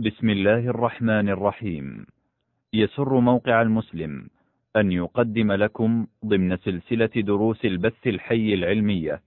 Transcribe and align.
بسم 0.00 0.30
الله 0.30 0.58
الرحمن 0.58 1.28
الرحيم. 1.28 2.06
يسر 2.72 3.20
موقع 3.20 3.62
المسلم 3.62 4.26
أن 4.76 4.92
يقدم 4.92 5.52
لكم 5.52 6.06
ضمن 6.26 6.56
سلسلة 6.56 7.10
دروس 7.16 7.64
البث 7.64 8.06
الحي 8.06 8.54
العلمية 8.54 9.20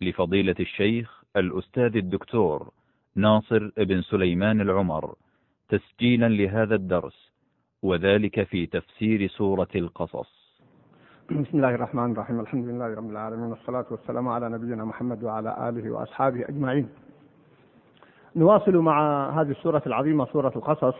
لفضيلة 0.00 0.54
الشيخ 0.60 1.22
الأستاذ 1.36 1.96
الدكتور 1.96 2.70
ناصر 3.16 3.70
بن 3.76 4.02
سليمان 4.02 4.60
العمر 4.60 5.14
تسجيلا 5.68 6.28
لهذا 6.28 6.74
الدرس 6.74 7.32
وذلك 7.82 8.42
في 8.42 8.66
تفسير 8.66 9.28
سورة 9.28 9.72
القصص. 9.76 10.60
بسم 11.30 11.56
الله 11.56 11.74
الرحمن 11.74 12.12
الرحيم. 12.12 12.40
الحمد 12.40 12.64
لله 12.68 12.94
رب 12.94 13.10
العالمين 13.10 13.46
والصلاة 13.50 13.86
والسلام 13.90 14.28
على 14.28 14.48
نبينا 14.48 14.84
محمد 14.84 15.24
وعلى 15.24 15.68
آله 15.68 15.90
وأصحابه 15.90 16.48
أجمعين. 16.48 16.88
نواصل 18.36 18.76
مع 18.76 19.28
هذه 19.40 19.50
السورة 19.50 19.82
العظيمة 19.86 20.24
سورة 20.24 20.52
القصص 20.56 20.94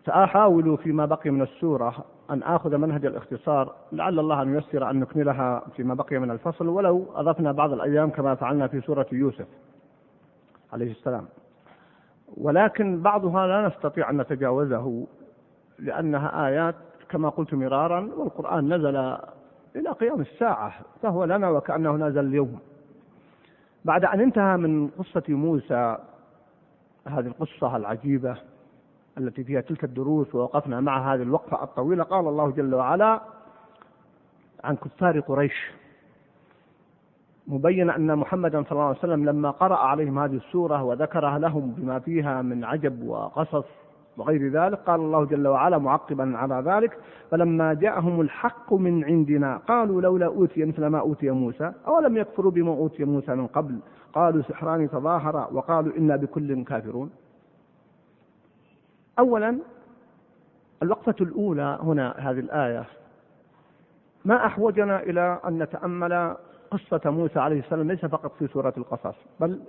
وسأحاول 0.00 0.78
فيما 0.78 1.06
بقي 1.06 1.30
من 1.30 1.42
السورة 1.42 1.94
أن 2.30 2.42
آخذ 2.42 2.76
منهج 2.76 3.06
الاختصار 3.06 3.74
لعل 3.92 4.18
الله 4.18 4.42
أن 4.42 4.54
ييسر 4.54 4.90
أن 4.90 5.00
نكملها 5.00 5.62
فيما 5.76 5.94
بقي 5.94 6.18
من 6.18 6.30
الفصل 6.30 6.68
ولو 6.68 7.06
أضفنا 7.14 7.52
بعض 7.52 7.72
الأيام 7.72 8.10
كما 8.10 8.34
فعلنا 8.34 8.66
في 8.66 8.80
سورة 8.80 9.06
يوسف 9.12 9.46
عليه 10.72 10.90
السلام. 10.90 11.24
ولكن 12.36 13.02
بعضها 13.02 13.46
لا 13.46 13.68
نستطيع 13.68 14.10
أن 14.10 14.20
نتجاوزه 14.20 15.06
لأنها 15.78 16.46
آيات 16.46 16.74
كما 17.08 17.28
قلت 17.28 17.54
مرارا 17.54 18.10
والقرآن 18.16 18.74
نزل 18.74 18.96
إلى 19.76 19.90
قيام 20.00 20.20
الساعة 20.20 20.72
فهو 21.02 21.24
لنا 21.24 21.50
وكأنه 21.50 21.92
نزل 21.96 22.26
اليوم. 22.26 22.58
بعد 23.84 24.04
أن 24.04 24.20
انتهى 24.20 24.56
من 24.56 24.88
قصة 24.88 25.22
موسى 25.28 25.96
هذه 27.06 27.26
القصة 27.26 27.76
العجيبة 27.76 28.36
التي 29.18 29.44
فيها 29.44 29.60
تلك 29.60 29.84
الدروس 29.84 30.34
ووقفنا 30.34 30.80
مع 30.80 31.14
هذه 31.14 31.22
الوقفة 31.22 31.62
الطويلة 31.62 32.04
قال 32.04 32.28
الله 32.28 32.50
جل 32.50 32.74
وعلا 32.74 33.20
عن 34.64 34.76
كفار 34.76 35.20
قريش. 35.20 35.72
مبين 37.48 37.90
أن 37.90 38.16
محمدا 38.18 38.62
صلى 38.62 38.72
الله 38.72 38.84
عليه 38.84 38.98
وسلم 38.98 39.24
لما 39.24 39.50
قرأ 39.50 39.76
عليهم 39.76 40.18
هذه 40.18 40.36
السورة 40.36 40.82
وذكرها 40.82 41.38
لهم 41.38 41.70
بما 41.70 41.98
فيها 41.98 42.42
من 42.42 42.64
عجب 42.64 43.02
وقصص 43.02 43.64
وغير 44.18 44.50
ذلك 44.50 44.78
قال 44.78 45.00
الله 45.00 45.24
جل 45.24 45.48
وعلا 45.48 45.78
معقبا 45.78 46.38
على 46.38 46.62
ذلك 46.66 46.98
فلما 47.30 47.74
جاءهم 47.74 48.20
الحق 48.20 48.72
من 48.72 49.04
عندنا 49.04 49.56
قالوا 49.56 50.00
لولا 50.00 50.26
أوتي 50.26 50.64
مثل 50.64 50.86
ما 50.86 51.00
أوتي 51.00 51.30
موسى 51.30 51.72
أولم 51.86 52.16
يكفروا 52.16 52.50
بما 52.50 52.70
أوتي 52.70 53.04
موسى 53.04 53.34
من 53.34 53.46
قبل؟ 53.46 53.78
قالوا 54.12 54.42
سحران 54.42 54.90
تظاهرا 54.90 55.48
وقالوا 55.52 55.96
إنا 55.96 56.16
بكل 56.16 56.64
كافرون. 56.64 57.10
أولا 59.18 59.58
الوقفة 60.82 61.14
الأولى 61.20 61.78
هنا 61.82 62.14
هذه 62.18 62.38
الآية. 62.38 62.84
ما 64.24 64.46
أحوجنا 64.46 65.02
إلى 65.02 65.40
أن 65.46 65.62
نتأمل 65.62 66.36
قصة 66.70 67.10
موسى 67.10 67.38
عليه 67.38 67.58
السلام 67.58 67.88
ليس 67.90 68.06
فقط 68.06 68.32
في 68.38 68.46
سورة 68.46 68.74
القصص 68.78 69.16
بل 69.40 69.60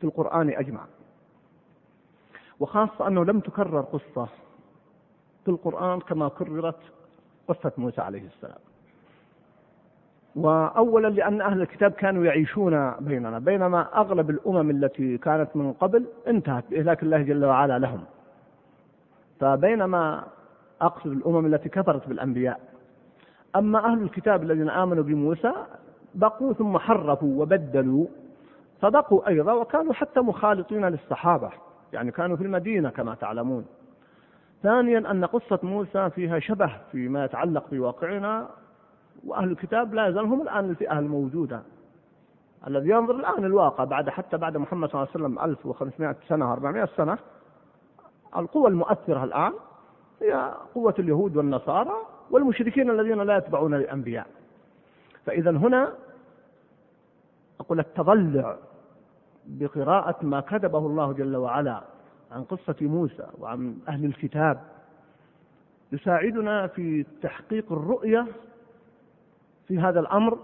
في 0.00 0.04
القرآن 0.04 0.48
أجمع. 0.48 0.80
وخاصة 2.60 3.06
أنه 3.06 3.24
لم 3.24 3.40
تكرر 3.40 3.80
قصة 3.80 4.28
في 5.44 5.50
القرآن 5.50 6.00
كما 6.00 6.28
كررت 6.28 6.80
قصة 7.48 7.72
موسى 7.78 8.00
عليه 8.00 8.26
السلام. 8.26 8.58
وأولا 10.36 11.08
لأن 11.08 11.40
أهل 11.40 11.60
الكتاب 11.62 11.92
كانوا 11.92 12.24
يعيشون 12.24 12.90
بيننا 12.90 13.38
بينما 13.38 14.00
أغلب 14.00 14.30
الأمم 14.30 14.70
التي 14.70 15.18
كانت 15.18 15.56
من 15.56 15.72
قبل 15.72 16.06
انتهت 16.26 16.64
بإهلاك 16.70 17.02
الله 17.02 17.22
جل 17.22 17.44
وعلا 17.44 17.78
لهم. 17.78 18.04
فبينما 19.40 20.24
أقصد 20.80 21.06
الأمم 21.06 21.46
التي 21.46 21.68
كفرت 21.68 22.08
بالأنبياء. 22.08 22.60
أما 23.56 23.86
أهل 23.86 24.02
الكتاب 24.02 24.42
الذين 24.42 24.70
آمنوا 24.70 25.04
بموسى 25.04 25.52
بقوا 26.14 26.52
ثم 26.52 26.78
حرفوا 26.78 27.42
وبدلوا 27.42 28.06
فبقوا 28.80 29.28
أيضا 29.28 29.52
وكانوا 29.52 29.92
حتى 29.92 30.20
مخالطين 30.20 30.84
للصحابة. 30.84 31.50
يعني 31.92 32.10
كانوا 32.10 32.36
في 32.36 32.42
المدينة 32.42 32.90
كما 32.90 33.14
تعلمون. 33.14 33.66
ثانيا 34.62 35.10
أن 35.10 35.24
قصة 35.24 35.58
موسى 35.62 36.10
فيها 36.10 36.38
شبه 36.38 36.72
فيما 36.92 37.24
يتعلق 37.24 37.64
بواقعنا 37.70 38.48
وأهل 39.26 39.50
الكتاب 39.50 39.94
لا 39.94 40.06
يزال 40.06 40.24
هم 40.24 40.42
الآن 40.42 40.70
الفئة 40.70 40.98
الموجودة. 40.98 41.62
الذي 42.66 42.88
ينظر 42.90 43.14
الآن 43.14 43.44
الواقع 43.44 43.84
بعد 43.84 44.10
حتى 44.10 44.36
بعد 44.36 44.56
محمد 44.56 44.90
صلى 44.90 45.02
الله 45.02 45.12
عليه 45.14 45.24
وسلم 45.24 45.50
1500 45.50 46.16
سنة 46.28 46.52
400 46.52 46.88
سنة 46.96 47.18
القوى 48.36 48.68
المؤثرة 48.68 49.24
الآن 49.24 49.52
هي 50.22 50.54
قوة 50.74 50.94
اليهود 50.98 51.36
والنصارى 51.36 51.94
والمشركين 52.30 52.90
الذين 52.90 53.22
لا 53.22 53.36
يتبعون 53.36 53.74
الأنبياء 53.74 54.26
فإذا 55.26 55.50
هنا 55.50 55.92
أقول 57.60 57.80
التضلع 57.80 58.56
بقراءة 59.46 60.26
ما 60.26 60.40
كتبه 60.40 60.78
الله 60.78 61.12
جل 61.12 61.36
وعلا 61.36 61.82
عن 62.32 62.44
قصة 62.44 62.76
موسى 62.80 63.26
وعن 63.38 63.78
أهل 63.88 64.04
الكتاب. 64.04 64.60
يساعدنا 65.92 66.66
في 66.66 67.06
تحقيق 67.22 67.72
الرؤية 67.72 68.26
في 69.68 69.78
هذا 69.78 70.00
الأمر 70.00 70.38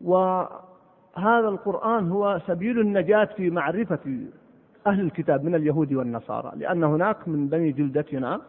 وهذا 0.00 1.48
القرآن 1.48 2.10
هو 2.10 2.40
سبيل 2.46 2.80
النجاة 2.80 3.24
في 3.24 3.50
معرفة 3.50 4.20
أهل 4.86 5.00
الكتاب 5.00 5.44
من 5.44 5.54
اليهود 5.54 5.92
والنصارى 5.92 6.52
لأن 6.56 6.84
هناك 6.84 7.28
من 7.28 7.48
بني 7.48 7.72
جلدتنا 7.72 8.40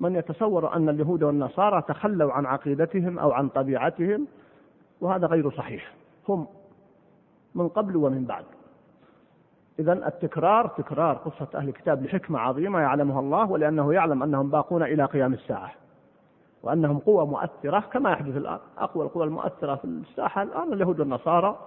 من 0.00 0.16
يتصور 0.16 0.76
أن 0.76 0.88
اليهود 0.88 1.22
والنصارى 1.22 1.82
تخلوا 1.82 2.32
عن 2.32 2.46
عقيدتهم 2.46 3.18
أو 3.18 3.32
عن 3.32 3.48
طبيعتهم 3.48 4.26
وهذا 5.00 5.26
غير 5.26 5.50
صحيح. 5.50 5.94
هم 6.28 6.46
من 7.54 7.68
قبل 7.68 7.96
ومن 7.96 8.24
بعد. 8.24 8.44
إذا 9.78 9.92
التكرار 9.92 10.66
تكرار 10.66 11.16
قصة 11.16 11.48
أهل 11.54 11.68
الكتاب 11.68 12.02
لحكمة 12.02 12.38
عظيمة 12.38 12.80
يعلمها 12.80 13.20
الله 13.20 13.50
ولأنه 13.50 13.94
يعلم 13.94 14.22
أنهم 14.22 14.50
باقون 14.50 14.82
إلى 14.82 15.04
قيام 15.04 15.32
الساعة. 15.32 15.72
وأنهم 16.62 16.98
قوة 16.98 17.26
مؤثرة 17.26 17.80
كما 17.80 18.10
يحدث 18.12 18.36
الآن 18.36 18.58
أقوى 18.78 19.04
القوى 19.04 19.24
المؤثرة 19.24 19.74
في 19.74 19.84
الساحة 19.84 20.42
الآن 20.42 20.72
اليهود 20.72 21.00
والنصارى 21.00 21.58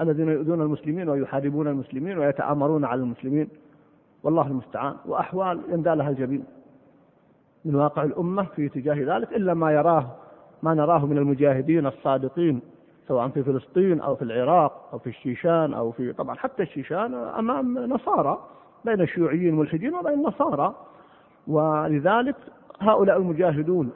الذين 0.00 0.28
يؤذون 0.28 0.62
المسلمين 0.62 1.08
ويحاربون 1.08 1.68
المسلمين 1.68 2.18
ويتآمرون 2.18 2.84
على 2.84 3.00
المسلمين. 3.00 3.48
والله 4.22 4.46
المستعان. 4.46 4.94
وأحوال 5.06 5.60
يندى 5.68 5.90
لها 5.94 6.10
الجبين. 6.10 6.44
من 7.64 7.74
واقع 7.74 8.02
الأمة 8.02 8.44
في 8.44 8.66
اتجاه 8.66 9.16
ذلك 9.16 9.32
إلا 9.32 9.54
ما 9.54 9.72
يراه 9.72 10.06
ما 10.62 10.74
نراه 10.74 11.06
من 11.06 11.18
المجاهدين 11.18 11.86
الصادقين. 11.86 12.60
سواء 13.08 13.28
في 13.28 13.42
فلسطين 13.42 14.00
أو 14.00 14.16
في 14.16 14.22
العراق 14.22 14.88
أو 14.92 14.98
في 14.98 15.06
الشيشان 15.06 15.74
أو 15.74 15.90
في 15.90 16.12
طبعا 16.12 16.36
حتى 16.36 16.62
الشيشان 16.62 17.14
أمام 17.14 17.78
نصارى 17.78 18.38
بين 18.84 19.00
الشيوعيين 19.00 19.48
الملحدين 19.48 19.94
وبين 19.94 20.12
النصارى. 20.12 20.74
ولذلك 21.46 22.36
هؤلاء 22.80 23.16
المجاهدون 23.16 23.92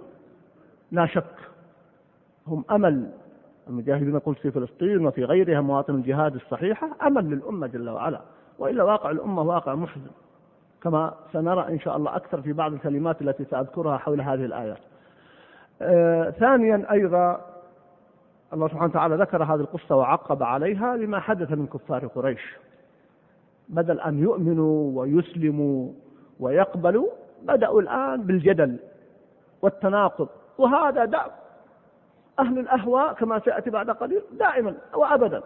لا 0.93 1.07
شك 1.07 1.35
هم 2.47 2.65
أمل. 2.71 3.11
المجاهدين 3.69 4.15
يقول 4.15 4.35
في 4.35 4.51
فلسطين 4.51 5.07
وفي 5.07 5.25
غيرها 5.25 5.61
مواطن 5.61 5.95
الجهاد 5.95 6.35
الصحيحة 6.35 6.89
أمل 7.07 7.25
للأمة 7.31 7.67
جل 7.67 7.91
وعلا. 7.91 8.21
وإلا 8.59 8.85
واقع 8.85 9.11
الأمة 9.11 9.43
واقع 9.43 9.75
محزن 9.75 10.11
كما 10.83 11.15
سنرى 11.33 11.69
إن 11.69 11.81
شاء 11.81 11.97
الله 11.97 12.17
أكثر 12.17 12.43
في 12.43 12.53
بعض 12.53 12.73
الكلمات 12.73 13.23
التي 13.23 13.45
سأذكرها 13.45 13.99
حول 13.99 14.21
هذه 14.21 14.45
الآيات. 14.45 14.79
آه 15.83 16.31
ثانيا 16.31 16.93
أيضا 16.93 17.41
الله 18.53 18.69
سبحانه 18.69 18.91
وتعالى 18.91 19.17
ذكر 19.17 19.43
هذه 19.43 19.61
القصة 19.61 19.97
وعقب 19.97 20.43
عليها 20.43 20.97
لما 20.97 21.21
حدث 21.21 21.53
من 21.53 21.67
كفار 21.67 22.07
قريش. 22.07 22.57
بدل 23.69 24.01
أن 24.01 24.19
يؤمنوا 24.19 25.01
ويسلموا 25.01 25.93
ويقبلوا 26.41 27.09
بدأوا 27.43 27.81
الآن 27.81 28.23
بالجدل 28.23 28.77
والتناقض. 29.62 30.29
وهذا 30.59 31.05
دأب 31.05 31.31
أهل 32.39 32.59
الأهواء 32.59 33.12
كما 33.12 33.39
سيأتي 33.39 33.71
بعد 33.71 33.91
قليل 33.91 34.23
دائما 34.33 34.75
وأبدا. 34.94 35.43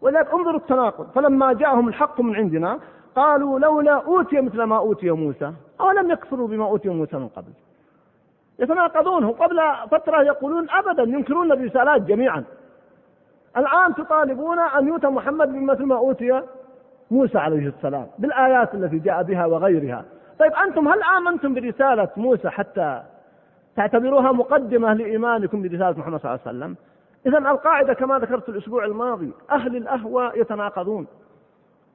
ولذلك 0.00 0.34
انظروا 0.34 0.60
التناقض. 0.60 1.10
فلما 1.10 1.52
جاءهم 1.52 1.88
الحق 1.88 2.20
من 2.20 2.34
عندنا 2.36 2.78
قالوا 3.16 3.58
لولا 3.58 3.92
أوتي 3.92 4.40
مثل 4.40 4.62
ما 4.62 4.78
أوتي 4.78 5.10
موسى 5.10 5.52
أولم 5.80 6.10
يكفروا 6.10 6.48
بما 6.48 6.64
أوتي 6.64 6.88
موسى 6.88 7.16
من 7.16 7.28
قبل؟ 7.28 7.52
يتناقضون 8.60 9.30
قبل 9.30 9.60
فترة 9.90 10.22
يقولون 10.22 10.70
أبدا 10.70 11.02
ينكرون 11.02 11.52
الرسالات 11.52 12.02
جميعا. 12.02 12.44
الآن 13.56 13.94
تطالبون 13.94 14.58
أن 14.58 14.88
يؤتى 14.88 15.06
محمد 15.06 15.52
بمثل 15.52 15.84
ما 15.84 15.96
أوتي 15.96 16.42
موسى 17.10 17.38
عليه 17.38 17.68
السلام 17.68 18.06
بالآيات 18.18 18.74
التي 18.74 18.98
جاء 18.98 19.22
بها 19.22 19.46
وغيرها. 19.46 20.04
طيب 20.38 20.52
أنتم 20.52 20.88
هل 20.88 21.02
آمنتم 21.02 21.54
برسالة 21.54 22.08
موسى 22.16 22.50
حتى 22.50 23.02
تعتبروها 23.76 24.32
مقدمة 24.32 24.94
لإيمانكم 24.94 25.62
برسالة 25.62 25.98
محمد 25.98 26.20
صلى 26.20 26.30
الله 26.30 26.40
عليه 26.46 26.58
وسلم؟ 26.58 26.76
إذا 27.26 27.38
القاعدة 27.50 27.94
كما 27.94 28.18
ذكرت 28.18 28.48
الأسبوع 28.48 28.84
الماضي 28.84 29.32
أهل 29.50 29.76
الأهوى 29.76 30.32
يتناقضون. 30.34 31.06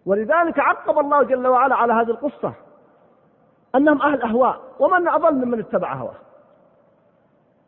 ولذلك 0.06 0.60
عقب 0.60 1.00
الله 1.00 1.24
جل 1.24 1.48
وعلا 1.48 1.76
على 1.76 1.94
هذه 1.94 2.10
القصة 2.10 2.54
أنهم 3.76 4.02
أهل 4.02 4.22
أهواء 4.22 4.62
ومن 4.80 5.08
أضل 5.08 5.34
ممن 5.36 5.60
اتبع 5.60 5.94
هواه. 5.94 6.25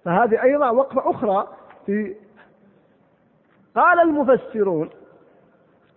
فهذه 0.07 0.43
أيضا 0.43 0.69
وقفة 0.69 1.11
أخرى 1.11 1.47
في 1.85 2.15
قال 3.75 3.99
المفسرون 3.99 4.89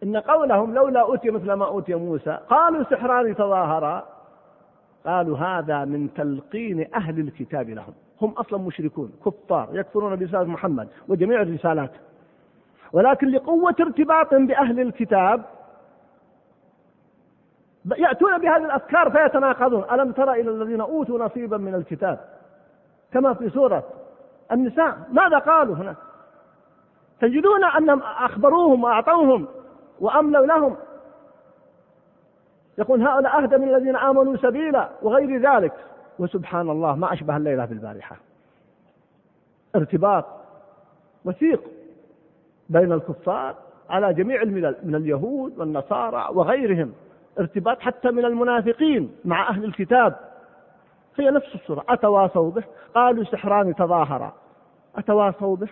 إن 0.03 0.17
قولهم 0.17 0.75
لولا 0.75 1.01
أوتي 1.01 1.31
مثل 1.31 1.53
ما 1.53 1.67
أوتي 1.67 1.95
موسى 1.95 2.39
قالوا 2.49 2.85
سحران 2.85 3.35
تظاهرا 3.35 4.07
قالوا 5.07 5.39
هذا 5.39 5.85
من 5.85 6.15
تلقين 6.15 6.95
أهل 6.95 7.21
الكتاب 7.21 7.71
لهم 7.71 7.93
هم 8.23 8.31
أصلا 8.31 8.59
مشركون 8.59 9.13
كفار 9.27 9.69
يكفرون 9.73 10.17
برسالة 10.17 10.45
محمد 10.45 10.89
وجميع 11.09 11.43
الرسالات. 11.43 11.93
ولكن 12.93 13.29
لقوة 13.29 13.75
ارتباطهم 13.81 14.47
بأهل 14.47 14.81
الكتاب 14.81 15.43
يأتون 17.97 18.39
بهذه 18.39 18.65
الأفكار 18.65 19.11
فيتناقضون. 19.11 19.85
ألم 19.93 20.13
تر 20.13 20.33
إلى 20.33 20.51
الذين 20.51 20.81
أوتوا 20.81 21.19
نصيبا 21.19 21.57
من 21.57 21.75
الكتاب 21.75 22.21
كما 23.13 23.35
في 23.35 23.51
سورة 23.51 24.00
النساء. 24.53 24.99
ماذا 25.13 25.39
قالوا 25.39 25.77
هنا 25.77 25.95
تجدون 27.21 27.65
أنهم 27.65 28.03
أخبروهم 28.03 28.85
وأعطوهم 28.85 29.49
وأملوا 30.01 30.47
لهم. 30.47 30.77
يقول 32.79 33.03
هؤلاء 33.03 33.43
أهدى 33.43 33.57
من 33.57 33.75
الذين 33.75 33.97
آمنوا 33.97 34.37
سبيلا 34.37 34.89
وغير 35.03 35.53
ذلك. 35.53 35.73
وسبحان 36.19 36.71
الله 36.71 36.95
ما 36.97 37.13
أشبه 37.13 37.37
الليلة 37.37 37.65
بالبارحة. 37.65 38.17
ارتباط 39.77 40.25
وثيق 41.25 41.61
بين 42.69 42.93
الكفار 42.93 43.55
على 43.91 44.15
جميع 44.15 44.43
الملل 44.43 44.77
من 44.83 44.95
اليهود 44.95 45.59
والنصارى 45.59 46.29
وغيرهم. 46.33 46.93
ارتباط 47.39 47.81
حتى 47.81 48.11
من 48.11 48.25
المنافقين 48.25 49.17
مع 49.25 49.49
أهل 49.49 49.65
الكتاب. 49.65 50.17
هي 51.19 51.31
نفس 51.31 51.55
الصورة. 51.55 51.85
أتواصوا 51.89 52.51
به؟ 52.51 52.65
قالوا 52.95 53.25
سحران 53.25 53.75
تظاهرا. 53.75 54.33
أتواصوا 54.97 55.57
به. 55.57 55.69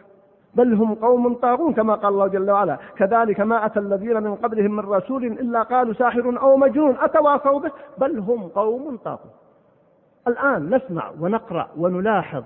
بل 0.55 0.75
هم 0.75 0.95
قوم 0.95 1.35
طاغون 1.35 1.75
كما 1.75 1.95
قال 1.95 2.13
الله 2.13 2.27
جل 2.27 2.51
وعلا. 2.51 2.79
كذلك 2.97 3.41
ما 3.41 3.67
أتى 3.67 3.81
الذين 3.81 4.23
من 4.23 4.35
قبلهم 4.35 4.77
من 4.77 4.85
رسول 4.85 5.25
إلا 5.25 5.63
قالوا 5.63 5.95
ساحر 5.95 6.41
أو 6.41 6.57
مجنون. 6.57 6.97
أتواصوا 7.01 7.61
به. 7.61 7.71
بل 7.99 8.19
هم 8.19 8.43
قوم 8.49 8.97
طاغون. 8.97 9.31
الآن 10.29 10.75
نسمع 10.75 11.11
ونقرأ 11.21 11.69
ونلاحظ 11.77 12.45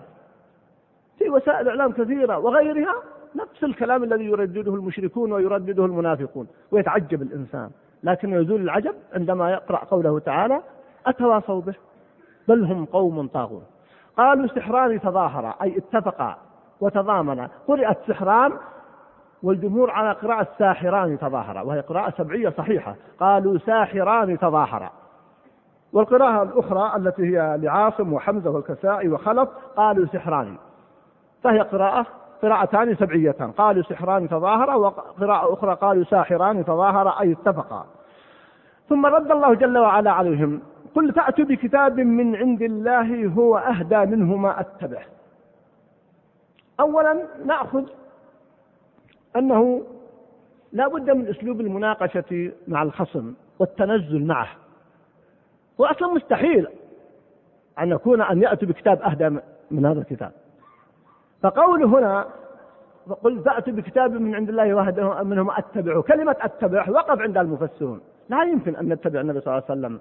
في 1.18 1.30
وسائل 1.30 1.68
إعلام 1.68 1.92
كثيرة 1.92 2.38
وغيرها 2.38 2.94
نفس 3.34 3.64
الكلام 3.64 4.04
الذي 4.04 4.24
يردده 4.24 4.74
المشركون 4.74 5.32
ويردده 5.32 5.84
المنافقون 5.84 6.46
ويتعجب 6.70 7.22
الإنسان. 7.22 7.70
لكن 8.02 8.32
يزول 8.32 8.60
العجب 8.60 8.94
عندما 9.14 9.50
يقرأ 9.50 9.84
قوله 9.84 10.18
تعالى 10.18 10.62
أتواصوا 11.06 11.60
به. 11.60 11.74
بل 12.48 12.64
هم 12.64 12.84
قوم 12.84 13.26
طاغون. 13.28 13.62
قالوا 14.16 14.46
سحران 14.46 15.00
تظاهرا. 15.00 15.54
أي 15.62 15.78
اتفقا 15.78 16.36
وتضامنا 16.82 17.48
قرأت 17.68 17.98
سحران 18.08 18.52
والجمهور 19.42 19.90
على 19.90 20.12
قراءة 20.12 20.46
ساحران 20.58 21.18
تظاهرا 21.18 21.62
وهي 21.62 21.80
قراءة 21.80 22.10
سبعية 22.18 22.48
صحيحة. 22.48 22.94
قالوا 23.20 23.58
ساحران 23.58 24.38
تظاهرا. 24.38 24.90
والقراءة 25.92 26.42
الأخرى 26.42 26.96
التي 26.96 27.22
هي 27.22 27.58
لعاصم 27.62 28.12
وحمزة 28.12 28.50
والكسائي 28.50 29.08
وخلف 29.08 29.48
قالوا 29.76 30.06
سحران. 30.06 30.56
فهي 31.42 31.60
قراءة 31.60 32.06
قراءتان 32.42 32.94
سبعيتان. 32.94 33.50
قالوا 33.50 33.82
سحران 33.82 34.28
تظاهرا 34.28 34.74
وقراءة 34.74 35.52
أخرى 35.52 35.74
قالوا 35.74 36.04
ساحران 36.04 36.64
تظاهرا 36.64 37.20
أي 37.20 37.32
اتفقا. 37.32 37.86
ثم 38.88 39.06
رد 39.06 39.30
الله 39.30 39.54
جل 39.54 39.78
وعلا 39.78 40.10
عليهم 40.10 40.62
قل 40.94 41.12
فأتوا 41.12 41.44
بكتاب 41.44 42.00
من 42.00 42.36
عند 42.36 42.62
الله 42.62 43.26
هو 43.26 43.58
أهدى 43.58 44.16
منه 44.16 44.36
ما 44.36 44.60
أتبعه. 44.60 45.21
أولا 46.80 47.26
نأخذ 47.44 47.84
أنه 49.36 49.82
لا 50.72 50.88
بد 50.88 51.10
من 51.10 51.28
أسلوب 51.28 51.60
المناقشة 51.60 52.52
مع 52.68 52.82
الخصم 52.82 53.34
والتنزل 53.58 54.24
معه. 54.26 54.48
وأصلا 55.78 56.08
مستحيل 56.08 56.66
أن 57.78 57.90
يكون 57.90 58.22
أن 58.22 58.42
يأتوا 58.42 58.68
بكتاب 58.68 59.02
أهدى 59.02 59.28
من 59.70 59.86
هذا 59.86 60.00
الكتاب. 60.00 60.32
فقول 61.42 61.84
هنا 61.84 62.26
قل 63.22 63.42
فأتوا 63.44 63.72
بكتاب 63.72 64.12
من 64.12 64.34
عند 64.34 64.48
الله 64.48 64.74
وأهدى 64.74 65.02
منهم 65.02 65.50
أتبعه 65.50 66.02
كلمة 66.02 66.36
أتبعه 66.40 66.90
وقف 66.90 67.20
عند 67.20 67.38
المفسرون. 67.38 68.00
لا 68.28 68.42
يمكن 68.42 68.76
أن 68.76 68.92
نتبع 68.92 69.20
النبي 69.20 69.40
صلى 69.40 69.52
الله 69.52 69.64
عليه 69.68 69.80
وسلم 69.80 70.00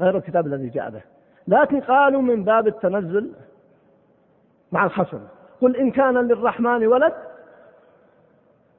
غير 0.00 0.16
الكتاب 0.16 0.46
الذي 0.46 0.68
جاء 0.68 0.90
به. 0.90 1.02
لكن 1.48 1.80
قالوا 1.80 2.22
من 2.22 2.44
باب 2.44 2.66
التنزل 2.66 3.32
مع 4.72 4.84
الخصم. 4.84 5.20
قل 5.60 5.76
إن 5.76 5.90
كان 5.90 6.18
للرحمن 6.18 6.86
ولد 6.86 7.12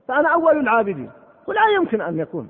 فأنا 0.07 0.33
أول 0.33 0.59
العابدين. 0.59 1.09
ولا 1.47 1.67
يمكن 1.75 2.01
أن 2.01 2.19
يكون. 2.19 2.49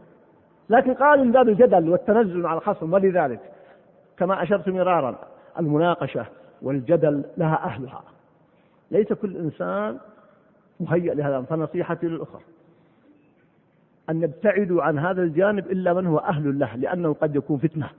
لكن 0.70 0.94
قال 0.94 1.26
من 1.26 1.32
باب 1.32 1.50
الجدل 1.50 1.90
والتنزل 1.90 2.38
مع 2.38 2.54
الخصم 2.54 2.94
ولذلك 2.94 3.40
كما 4.18 4.44
أشرت 4.44 4.70
مرارا 4.70 5.16
المناقشة 5.60 6.26
والجدل 6.62 7.24
لها 7.38 7.64
أهلها. 7.64 8.04
ليس 8.92 9.14
كل 9.14 9.38
إنسان 9.38 9.98
مهيأ 10.80 11.14
لهذا. 11.14 11.42
فنصيحتي 11.42 12.08
للأخرى 12.08 12.42
أن 14.10 14.20
نبتعدوا 14.20 14.84
عن 14.84 15.00
هذا 15.00 15.22
الجانب 15.22 15.72
إلا 15.72 15.94
من 15.94 16.08
هو 16.08 16.18
أهل 16.18 16.60
له 16.60 16.76
لأنه 16.76 17.14
قد 17.14 17.36
يكون 17.36 17.58
فتنة. 17.58 17.90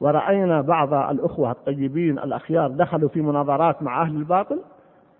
ورأينا 0.00 0.60
بعض 0.60 0.94
الأخوة 0.94 1.50
الطيبين 1.50 2.18
الأخيار 2.18 2.70
دخلوا 2.70 3.08
في 3.08 3.20
مناظرات 3.20 3.82
مع 3.82 4.02
أهل 4.02 4.16
الباطل 4.16 4.60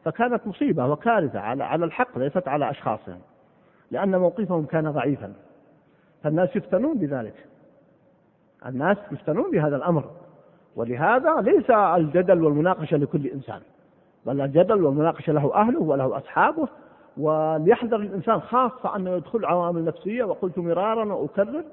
فكانت 0.04 0.46
مصيبة 0.46 0.86
وكارثة 0.86 1.40
على 1.40 1.64
على 1.64 1.84
الحق 1.84 2.18
ليست 2.18 2.48
على 2.48 2.70
أشخاصهم 2.70 3.20
لأن 3.90 4.16
موقفهم 4.16 4.64
كان 4.64 4.90
ضعيفا. 4.90 5.32
فالناس 6.22 6.56
يفتنون 6.56 6.98
بذلك. 6.98 7.46
الناس 8.66 8.96
يفتنون 9.12 9.50
بهذا 9.50 9.76
الأمر. 9.76 10.10
ولهذا 10.76 11.40
ليس 11.40 11.70
الجدل 11.70 12.44
والمناقشة 12.44 12.96
لكل 12.96 13.26
إنسان 13.26 13.60
بل 14.26 14.40
الجدل 14.40 14.84
والمناقشة 14.84 15.32
له 15.32 15.54
أهله 15.54 15.80
وله 15.80 16.16
أصحابه 16.16 16.68
وليحذر 17.16 17.96
الإنسان 17.96 18.40
خاصة 18.40 18.96
أنه 18.96 19.10
يدخل 19.10 19.44
عوامل 19.44 19.84
نفسية 19.84 20.24
وقلت 20.24 20.58
مرارا 20.58 21.14
وأكرر 21.14 21.64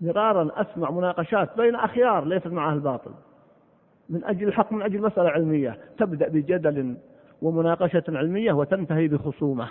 مرارا 0.00 0.50
أسمع 0.56 0.90
مناقشات 0.90 1.56
بين 1.56 1.74
أخيار 1.74 2.24
ليست 2.24 2.46
معها 2.46 2.74
الباطل 2.74 3.10
من 4.08 4.24
أجل 4.24 4.48
الحق 4.48 4.72
من 4.72 4.82
أجل 4.82 5.00
مسألة 5.00 5.30
علمية. 5.30 5.78
تبدأ 5.98 6.28
بجدل 6.28 6.96
ومناقشة 7.42 8.02
علمية 8.08 8.52
وتنتهي 8.52 9.08
بخصومة. 9.08 9.68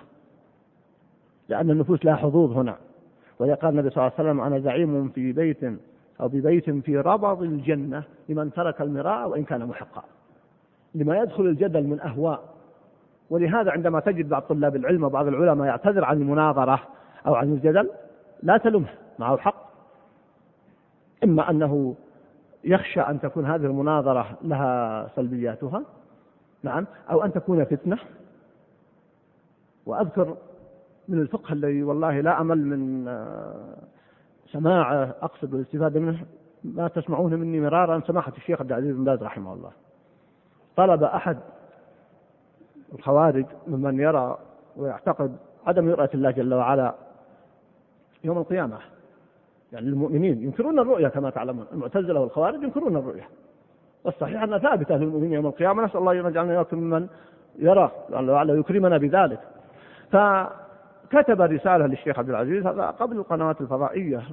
لأن 1.49 1.71
النفوس 1.71 2.05
لها 2.05 2.15
حظوظ 2.15 2.57
هنا. 2.57 2.77
ويقال 3.39 3.71
النبي 3.71 3.89
صلى 3.89 3.97
الله 3.97 4.13
عليه 4.17 4.29
وسلم 4.29 4.41
أنا 4.41 4.59
زعيم 4.59 5.09
في 5.09 5.31
بيت 5.31 5.63
أو 6.21 6.27
ببيت 6.27 6.69
في 6.69 6.97
ربض 6.97 7.41
الجنة 7.43 8.03
لمن 8.29 8.53
ترك 8.53 8.81
المراء 8.81 9.29
وإن 9.29 9.43
كان 9.43 9.65
محقا. 9.65 10.03
لما 10.95 11.17
يدخل 11.17 11.43
الجدل 11.43 11.83
من 11.87 11.99
أهواء. 11.99 12.53
ولهذا 13.29 13.71
عندما 13.71 13.99
تجد 13.99 14.29
بعض 14.29 14.41
طلاب 14.41 14.75
العلم 14.75 15.03
وبعض 15.03 15.27
العلماء 15.27 15.67
يعتذر 15.67 16.05
عن 16.05 16.21
المناظرة 16.21 16.79
أو 17.27 17.35
عن 17.35 17.53
الجدل 17.53 17.89
لا 18.43 18.57
تلمه 18.57 18.89
معه 19.19 19.33
الحق. 19.33 19.63
إما 21.23 21.49
أنه 21.49 21.95
يخشى 22.63 23.01
أن 23.01 23.19
تكون 23.19 23.45
هذه 23.45 23.65
المناظرة 23.65 24.37
لها 24.41 25.07
سلبياتها 25.15 25.83
نعم 26.63 26.87
أو 27.11 27.25
أن 27.25 27.33
تكون 27.33 27.65
فتنة. 27.65 27.97
وأذكر 29.85 30.37
من 31.07 31.19
الفقه 31.19 31.53
الذي 31.53 31.83
والله 31.83 32.21
لا 32.21 32.41
أمل 32.41 32.65
من 32.65 33.07
آه، 33.07 33.77
سماعه 34.51 35.15
أقصد 35.21 35.53
الاستفادة 35.53 35.99
منه 35.99 36.25
ما 36.63 36.87
تسمعونه 36.87 37.35
مني 37.35 37.59
مرارا 37.59 38.01
سماحة 38.07 38.33
الشيخ 38.37 38.61
عبد 38.61 38.71
العزيز 38.71 38.95
بن 38.95 39.03
باز 39.03 39.23
رحمه 39.23 39.53
الله. 39.53 39.71
طلب 40.75 41.03
أحد 41.03 41.37
الخوارج 42.93 43.45
ممن 43.67 43.99
يرى 43.99 44.37
ويعتقد 44.75 45.37
عدم 45.67 45.89
رؤية 45.89 46.09
الله 46.13 46.31
جل 46.31 46.53
وعلا 46.53 46.95
يوم 48.23 48.37
القيامة 48.37 48.77
يعني 49.73 49.87
المؤمنين 49.87 50.43
ينكرون 50.43 50.79
الرؤيا 50.79 51.09
كما 51.09 51.29
تعلمون 51.29 51.65
المعتزلة 51.73 52.19
والخوارج 52.19 52.63
ينكرون 52.63 52.97
الرؤيا. 52.97 53.25
والصحيح 54.03 54.43
أنها 54.43 54.57
ثابتة 54.57 54.95
للمؤمنين 54.97 55.33
يوم 55.33 55.45
القيامة 55.45 55.85
نسأل 55.85 55.99
الله 55.99 56.11
أن 56.11 56.25
يجعلنا 56.25 56.53
إياكم 56.53 56.77
ممن 56.77 57.07
يرى 57.59 57.91
لعله 58.09 58.57
يكرمنا 58.57 58.97
بذلك. 58.97 59.39
فكتب 60.11 61.41
رسالة 61.41 61.87
للشيخ 61.87 62.19
عبد 62.19 62.29
العزيز 62.29 62.67
هذا 62.67 62.85
قبل 62.87 63.17
القنوات 63.17 63.61
الفضائية 63.61 64.23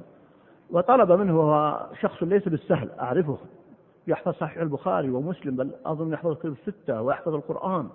وطلب 0.71 1.11
منه 1.11 1.41
هو 1.41 1.79
شخص 2.01 2.23
ليس 2.23 2.49
بالسهل 2.49 2.89
أعرفه 2.99 3.37
يحفظ 4.07 4.33
صحيح 4.33 4.61
البخاري 4.61 5.09
ومسلم 5.09 5.55
بل 5.55 5.71
أظن 5.85 6.13
يحفظ 6.13 6.37
كتب 6.37 6.55
الستة 6.67 7.01
ويحفظ 7.01 7.35
القرآن. 7.35 7.89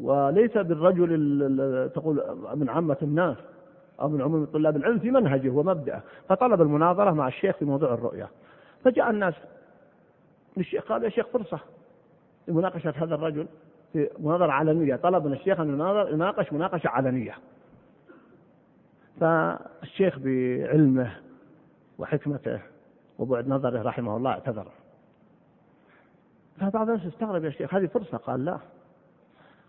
وليس 0.00 0.58
بالرجل 0.58 1.90
تقول 1.94 2.22
من 2.54 2.68
عامة 2.68 2.96
الناس. 3.02 3.36
أو 4.00 4.08
من 4.08 4.22
عموم 4.22 4.44
طلاب 4.44 4.76
العلم 4.76 4.98
في 4.98 5.10
منهجه 5.10 5.50
ومبدأه. 5.50 6.02
فطلب 6.28 6.62
المناظرة 6.62 7.10
مع 7.10 7.28
الشيخ 7.28 7.56
في 7.56 7.64
موضوع 7.64 7.94
الرؤية. 7.94 8.28
فجاء 8.84 9.10
الناس. 9.10 9.34
للشيخ 10.56 10.84
قال 10.84 11.04
يا 11.04 11.08
شيخ 11.08 11.26
فرصة 11.26 11.58
لمناقشة 12.48 12.94
هذا 12.96 13.14
الرجل 13.14 13.46
في 13.92 14.10
مناظرة 14.18 14.52
علنية. 14.52 14.96
طلب 14.96 15.26
من 15.26 15.32
الشيخ 15.32 15.60
أن 15.60 15.68
يناقش 16.12 16.52
مناقشة 16.52 16.88
علنية. 16.88 17.34
فالشيخ 19.20 20.18
بعلمه 20.18 21.16
وحكمته 21.98 22.60
وبعد 23.18 23.48
نظره 23.48 23.82
رحمه 23.82 24.16
الله 24.16 24.30
اعتذر. 24.30 24.66
فبعض 26.60 26.90
الناس 26.90 27.06
استغرب 27.06 27.44
يا 27.44 27.50
شيخ 27.50 27.74
هذه 27.74 27.86
فرصة؟ 27.86 28.16
قال 28.16 28.44
لا. 28.44 28.58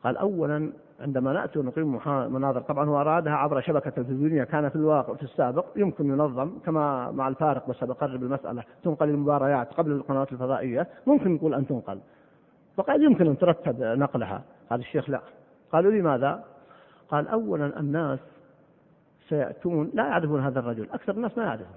قال 0.03 0.17
أولا 0.17 0.71
عندما 0.99 1.33
نأتي 1.33 1.59
ونقيم 1.59 1.99
مناظر 2.33 2.61
طبعا 2.61 2.89
هو 2.89 3.01
أرادها 3.01 3.33
عبر 3.33 3.61
شبكة 3.61 3.89
تلفزيونية 3.89 4.43
كان 4.43 4.69
في 4.69 4.75
الواقع 4.75 5.13
في 5.13 5.23
السابق 5.23 5.65
يمكن 5.75 6.05
ينظم 6.05 6.59
كما 6.65 7.11
مع 7.11 7.27
الفارق 7.27 7.69
بس 7.69 7.83
بقرب 7.83 8.23
المسألة. 8.23 8.63
تنقل 8.83 9.09
المباريات 9.09 9.73
قبل 9.73 9.91
القنوات 9.91 10.31
الفضائية 10.31 10.87
ممكن 11.07 11.31
نقول 11.35 11.53
أن 11.53 11.67
تنقل. 11.67 11.99
فقال 12.77 13.03
يمكن 13.03 13.27
أن 13.27 13.37
ترتب 13.37 13.81
نقلها. 13.81 14.43
قال 14.69 14.79
الشيخ 14.79 15.09
لا. 15.09 15.21
قالوا 15.71 15.91
لماذا 15.91 16.43
قال 17.09 17.27
أولا 17.27 17.79
الناس 17.79 18.19
سيأتون 19.29 19.91
لا 19.93 20.07
يعرفون 20.07 20.41
هذا 20.41 20.59
الرجل 20.59 20.87
أكثر 20.93 21.13
الناس 21.13 21.37
ما 21.37 21.43
يعرفون. 21.43 21.75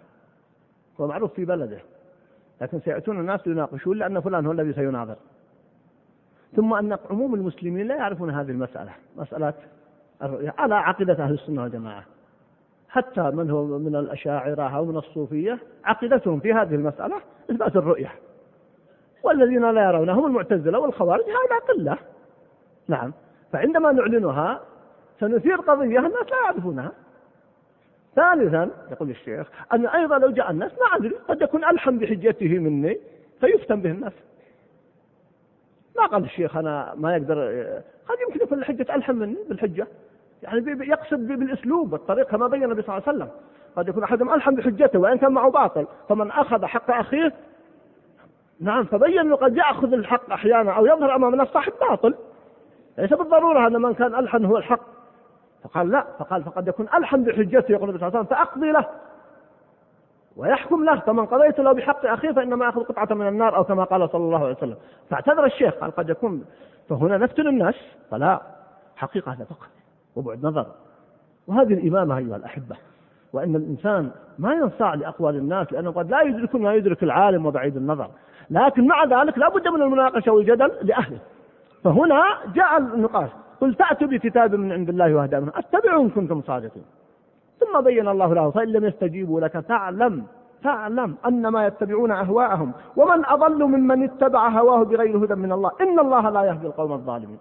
هو 1.00 1.07
معروف 1.07 1.33
في 1.33 1.45
بلده 1.45 1.78
لكن 2.61 2.81
سيأتون 2.81 3.21
الناس 3.21 3.47
ليناقشون 3.47 3.99
لأن 3.99 4.21
فلان 4.21 4.47
هو 4.47 4.52
الذي 4.52 4.73
سيناظر. 4.73 5.16
ثم 6.56 6.75
أن 6.75 6.96
عموم 7.11 7.34
المسلمين 7.34 7.88
لا 7.88 7.96
يعرفون 7.96 8.30
هذه 8.30 8.50
المسألة 8.50 8.90
مسألة 9.16 9.54
الرؤية 10.23 10.54
على 10.58 10.75
عقيدة 10.75 11.25
أهل 11.25 11.34
السنة 11.34 11.62
والجماعة. 11.62 12.04
حتى 12.88 13.23
من 13.23 13.50
هو 13.50 13.64
من 13.78 13.96
الأشاعرة 13.96 14.76
أو 14.76 14.84
من 14.84 14.96
الصوفية 14.96 15.58
عقيدتهم 15.84 16.40
في 16.40 16.52
هذه 16.52 16.75
المسألة 16.75 17.16
إثبات 17.50 17.76
الرؤية. 17.76 18.12
والذين 19.23 19.70
لا 19.70 19.84
يرون 19.84 20.08
هم 20.08 20.26
المعتزلة 20.26 20.78
والخوارج 20.78 21.23
هؤلاء 21.23 21.61
قلة 21.68 21.99
نعم. 22.88 23.12
فعندما 23.52 23.92
نعلنها 23.92 24.61
سنثير 25.20 25.56
قضية 25.56 25.99
الناس 25.99 26.30
لا 26.30 26.37
يعرفونها. 26.44 26.92
ثالثا 28.16 28.70
يقول 28.90 29.11
الشيخ 29.11 29.49
أن 29.73 29.87
أيضا 29.87 30.18
لو 30.18 30.30
جاء 30.30 30.50
الناس 30.50 30.73
ما 30.73 30.96
أدري 30.96 31.14
قد 31.28 31.42
يكون 31.42 31.64
ألحم 31.64 31.99
بحجته 31.99 32.58
مني 32.58 32.99
فيفتن 33.40 33.80
به 33.80 33.90
الناس. 33.90 34.12
ما 35.96 36.06
قال 36.06 36.24
الشيخ 36.24 36.56
أنا 36.56 36.94
ما 36.96 37.16
يقدر 37.16 37.34
قد 38.08 38.16
يمكن 38.28 38.44
يكون 38.44 38.58
الحجة 38.58 38.94
ألحم 38.94 39.14
مني 39.14 39.36
بالحجة. 39.48 39.86
يعني 40.42 40.88
يقصد 40.90 41.26
بالأسلوب 41.26 41.92
والطريق 41.92 42.26
كما 42.26 42.48
بين 42.48 42.64
النبي 42.64 42.82
صلى 42.82 42.96
الله 42.96 43.08
عليه 43.08 43.18
وسلم. 43.18 43.30
قد 43.76 43.88
يكون 43.88 44.04
أحدهم 44.04 44.34
ألحم 44.34 44.54
بحجته 44.54 44.98
وإن 44.98 45.18
كان 45.18 45.32
معه 45.32 45.50
باطل 45.50 45.86
فمن 46.08 46.30
أخذ 46.30 46.64
حق 46.64 46.90
أخيه 46.90 47.32
نعم 48.60 48.84
فبين 48.84 49.18
أنه 49.18 49.36
قد 49.36 49.56
يأخذ 49.56 49.92
الحق 49.92 50.32
أحيانا 50.32 50.72
أو 50.72 50.86
يظهر 50.86 51.14
أمام 51.16 51.32
الناس 51.32 51.48
صاحب 51.48 51.72
باطل. 51.80 52.14
ليس 52.98 53.12
بالضرورة 53.12 53.66
أن 53.66 53.82
من 53.82 53.94
كان 53.94 54.14
ألحن 54.14 54.44
هو 54.44 54.56
الحق. 54.56 54.80
فقال 55.64 55.90
لا 55.90 56.06
فقال 56.18 56.44
فقد 56.44 56.68
يكون 56.68 56.86
ألحن 56.94 57.24
بحجته 57.24 57.72
يقول 57.72 57.88
النبي 57.88 57.98
صلى 57.98 58.08
الله 58.08 58.18
عليه 58.18 58.28
وسلم 58.28 58.36
فأقضي 58.36 58.72
له. 58.72 58.86
ويحكم 60.36 60.84
له 60.84 61.00
فمن 61.00 61.26
قضيت 61.26 61.60
له 61.60 61.72
بحق 61.72 62.06
أخيه 62.06 62.32
فإنما 62.32 62.64
يأخذ 62.64 62.84
قطعة 62.84 63.16
من 63.16 63.28
النار 63.28 63.56
أو 63.56 63.64
كما 63.64 63.84
قال 63.84 64.10
صلى 64.10 64.24
الله 64.24 64.44
عليه 64.44 64.56
وسلم. 64.56 64.76
فاعتذر 65.10 65.44
الشيخ 65.44 65.74
قال 65.74 65.90
قد 65.90 66.10
يكون 66.10 66.44
فهنا 66.88 67.18
نفتن 67.18 67.46
الناس؟ 67.46 67.74
فلا. 68.10 68.42
حقيقة 68.96 69.32
هذا 69.32 69.44
فقه 69.44 69.66
وبعد 70.16 70.46
نظر. 70.46 70.66
وهذه 71.46 71.74
الإمامة 71.74 72.18
أيها 72.18 72.36
الأحبة 72.36 72.76
وأن 73.32 73.56
الإنسان 73.56 74.10
ما 74.38 74.52
ينصاع 74.52 74.94
لأقوال 74.94 75.36
الناس 75.36 75.72
لأنه 75.72 75.90
قد 75.90 76.10
لا 76.10 76.22
يدرك 76.22 76.54
ما 76.54 76.74
يدرك 76.74 77.02
العالم 77.02 77.46
وبعيد 77.46 77.76
النظر. 77.76 78.10
لكن 78.50 78.86
مع 78.86 79.04
ذلك 79.04 79.38
لا 79.38 79.48
بد 79.48 79.68
من 79.68 79.82
المناقشة 79.82 80.32
والجدل 80.32 80.72
لأهله. 80.82 81.18
فهنا 81.84 82.24
جاء 82.54 82.78
النقاش. 82.78 83.30
قل 83.60 83.74
فأتوا 83.74 84.08
بكتاب 84.08 84.54
من 84.54 84.72
عند 84.72 84.88
الله 84.88 85.14
وهدى 85.14 85.40
منه. 85.40 85.52
أتبعوا 85.56 86.02
إن 86.02 86.10
كنتم 86.10 86.42
صادقين. 86.42 86.84
ثم 87.61 87.80
بين 87.80 88.08
الله 88.08 88.34
له 88.34 88.50
فإن 88.50 88.68
لم 88.68 88.84
يستجيبوا 88.84 89.40
لك 89.40 89.61
فاعلم 89.61 90.26
فاعلم 90.62 91.16
أنما 91.26 91.66
يتبعون 91.66 92.11
أهواءهم 92.11 92.73
ومن 92.96 93.25
أضل 93.26 93.64
ممن 93.64 94.02
اتبع 94.02 94.49
هواه 94.49 94.84
بغير 94.84 95.25
هدى 95.25 95.34
من 95.34 95.52
الله 95.52 95.70
إن 95.80 95.99
الله 95.99 96.30
لا 96.30 96.44
يهدي 96.44 96.66
القوم 96.66 96.92
الظالمين. 96.92 97.38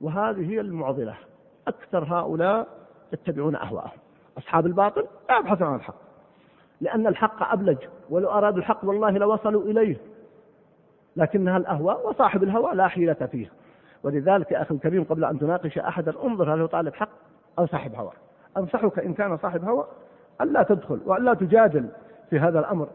وهذه 0.00 0.50
هي 0.50 0.60
المعضلة 0.60 1.14
أكثر 1.68 2.04
هؤلاء 2.04 2.66
يتبعون 3.12 3.56
أهواءهم. 3.56 3.98
أصحاب 4.38 4.66
الباطل 4.66 5.06
لا 5.28 5.38
يبحثون 5.38 5.68
عن 5.68 5.74
الحق 5.74 5.94
لأن 6.80 7.06
الحق 7.06 7.52
أبلج 7.52 7.78
ولو 8.10 8.30
أرادوا 8.30 8.58
الحق 8.58 8.84
والله 8.84 9.10
لوصلوا 9.10 9.62
إليه 9.62 9.96
لكنها 11.16 11.56
الأهواء 11.56 12.08
وصاحب 12.08 12.42
الهوى 12.42 12.74
لا 12.74 12.88
حيلة 12.88 13.14
فيه. 13.14 13.52
ولذلك 14.02 14.52
يا 14.52 14.62
أخي 14.62 14.74
الكريم 14.74 15.04
قبل 15.04 15.24
أن 15.24 15.38
تناقش 15.38 15.78
أحدا 15.78 16.12
انظر 16.24 16.54
هل 16.54 16.60
هو 16.60 16.66
طالب 16.66 16.94
حق 16.94 17.08
أو 17.58 17.66
صاحب 17.66 17.94
هوى. 17.94 18.12
أنصحك 18.56 18.98
إن 18.98 19.14
كان 19.14 19.36
صاحب 19.36 19.64
هوى 19.64 19.84
ألا 20.40 20.62
تدخل 20.62 21.00
وألا 21.06 21.34
تجادل 21.34 21.88
في 22.30 22.38
هذا 22.38 22.58
الأمر. 22.58 22.88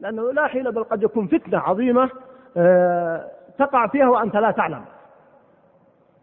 لأنه 0.00 0.32
لا 0.32 0.46
حيلة 0.46 0.70
بل 0.70 0.84
قد 0.84 1.02
يكون 1.02 1.26
فتنة 1.26 1.58
عظيمة 1.58 2.10
آه، 2.56 3.26
تقع 3.58 3.86
فيها 3.86 4.08
وأنت 4.08 4.36
لا 4.36 4.50
تعلم. 4.50 4.84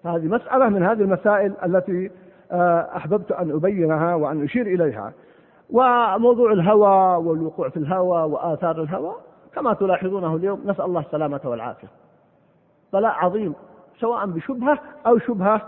هذه 0.05 0.25
مسألة 0.25 0.69
من 0.69 0.84
هذه 0.84 1.01
المسائل 1.01 1.53
التي 1.65 2.12
آه، 2.51 2.89
أحببت 2.96 3.31
أن 3.31 3.51
أبينها 3.51 4.15
وأن 4.15 4.43
أشير 4.43 4.67
إليها. 4.67 5.13
وموضوع 5.69 6.51
الهوى 6.51 7.25
والوقوع 7.25 7.69
في 7.69 7.77
الهوى 7.77 8.22
وآثار 8.22 8.81
الهوى 8.81 9.15
كما 9.55 9.74
تلاحظونه 9.74 10.36
اليوم 10.36 10.62
نسأل 10.65 10.86
الله 10.86 11.00
السلامة 11.01 11.41
والعافية. 11.46 11.88
بلاء 12.93 13.12
عظيم 13.12 13.53
سواء 14.00 14.25
بشبهة 14.25 14.79
أو 15.07 15.19
شبهة 15.19 15.62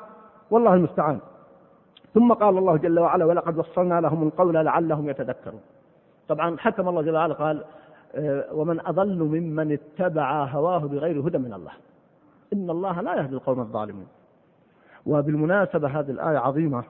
والله 0.51 0.73
المستعان. 0.73 1.19
ثم 2.13 2.33
قال 2.33 2.57
الله 2.57 2.77
جل 2.77 2.99
وعلا 2.99 3.25
ولقد 3.25 3.57
وصلنا 3.57 4.01
لهم 4.01 4.27
القول 4.27 4.53
لعلهم 4.53 5.09
يتذكرون. 5.09 5.61
طبعا 6.27 6.57
حكم 6.57 6.87
الله 6.87 7.01
جل 7.01 7.15
وعلا 7.15 7.33
قال 7.33 7.63
آه، 8.15 8.53
ومن 8.53 8.79
أضل 8.79 9.19
ممن 9.19 9.71
اتبع 9.71 10.43
هواه 10.45 10.79
بغير 10.79 11.27
هدى 11.27 11.37
من 11.37 11.53
الله. 11.53 11.71
إن 12.53 12.69
الله 12.69 13.01
لا 13.01 13.15
يهدي 13.15 13.35
القوم 13.35 13.59
الظالمين. 13.59 14.07
وبالمناسبة 15.05 15.87
هذه 15.99 16.11
الآية 16.11 16.37
عظيمة 16.37 16.83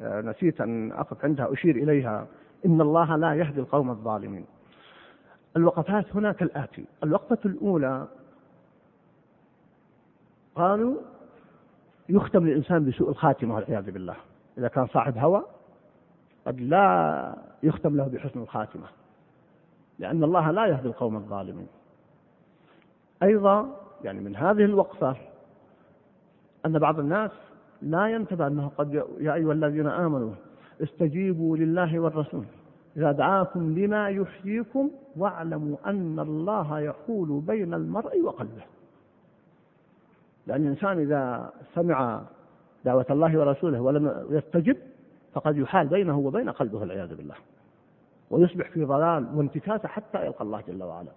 آه، 0.00 0.20
نسيت 0.20 0.60
أن 0.60 0.92
أقف 0.92 1.24
عندها 1.24 1.52
أشير 1.52 1.76
إليها. 1.76 2.26
إن 2.66 2.80
الله 2.80 3.16
لا 3.16 3.34
يهدي 3.34 3.60
القوم 3.60 3.90
الظالمين. 3.90 4.44
الوقفات 5.56 6.16
هنا 6.16 6.32
كالآتي 6.32 6.84
الوقفة 7.04 7.38
الأولى 7.44 8.06
قالوا 10.54 10.94
يختم 12.12 12.46
الإنسان 12.46 12.84
بسوء 12.84 13.10
الخاتمة 13.10 13.54
والعياذ 13.54 13.90
بالله. 13.90 14.16
إذا 14.58 14.68
كان 14.68 14.86
صاحب 14.86 15.18
هوى 15.18 15.42
قد 16.46 16.60
لا 16.60 17.36
يختم 17.62 17.96
له 17.96 18.04
بحسن 18.08 18.40
الخاتمة. 18.40 18.86
لأن 19.98 20.24
الله 20.24 20.50
لا 20.50 20.66
يهدي 20.66 20.88
القوم 20.88 21.16
الظالمين. 21.16 21.66
أيضا 23.22 23.76
يعني 24.04 24.20
من 24.20 24.36
هذه 24.36 24.64
الوقفة 24.64 25.16
أن 26.66 26.78
بعض 26.78 26.98
الناس 26.98 27.30
لا 27.82 28.06
ينتبه 28.06 28.46
أنه 28.46 28.70
قد 28.78 28.94
يا 29.20 29.34
أيها 29.34 29.52
الذين 29.52 29.86
آمنوا 29.86 30.32
استجيبوا 30.82 31.56
لله 31.56 32.00
والرسول. 32.00 32.44
إذا 32.96 33.12
دعاكم 33.12 33.78
لما 33.78 34.08
يحييكم 34.08 34.90
واعلموا 35.16 35.76
أن 35.86 36.20
الله 36.20 36.80
يحول 36.80 37.40
بين 37.40 37.74
المرء 37.74 38.20
وقلبه. 38.20 38.71
لأن 40.46 40.62
الإنسان 40.62 40.98
إذا 40.98 41.50
سمع 41.74 42.20
دعوة 42.84 43.06
الله 43.10 43.38
ورسوله 43.38 43.80
ولم 43.80 44.26
يستجب 44.30 44.76
فقد 45.32 45.56
يحال 45.56 45.88
بينه 45.88 46.18
وبين 46.18 46.50
قلبه 46.50 46.78
والعياذ 46.78 47.14
بالله. 47.14 47.34
ويصبح 48.30 48.70
في 48.70 48.84
ضلال 48.84 49.26
وانتكاسة 49.34 49.88
حتى 49.88 50.26
يلقى 50.26 50.44
الله 50.44 50.62
جل 50.68 50.82
وعلا. 50.82 51.10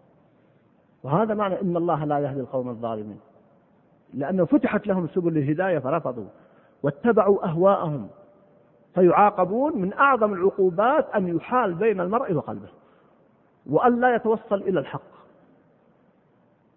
وهذا 1.03 1.33
معنى 1.33 1.61
إن 1.61 1.77
الله 1.77 2.05
لا 2.05 2.19
يهدي 2.19 2.39
القوم 2.39 2.69
الظالمين. 2.69 3.19
لأنه 4.13 4.45
فتحت 4.45 4.87
لهم 4.87 5.07
سبل 5.07 5.37
الهداية 5.37 5.79
فرفضوا 5.79 6.27
واتبعوا 6.83 7.45
أهواءهم. 7.45 8.07
فيعاقبون 8.95 9.81
من 9.81 9.93
أعظم 9.93 10.33
العقوبات 10.33 11.09
أن 11.15 11.35
يحال 11.35 11.73
بين 11.73 12.01
المرء 12.01 12.33
وقلبه. 12.33 12.69
وأن 13.65 13.99
لا 13.99 14.15
يتوصل 14.15 14.55
إلى 14.55 14.79
الحق. 14.79 15.15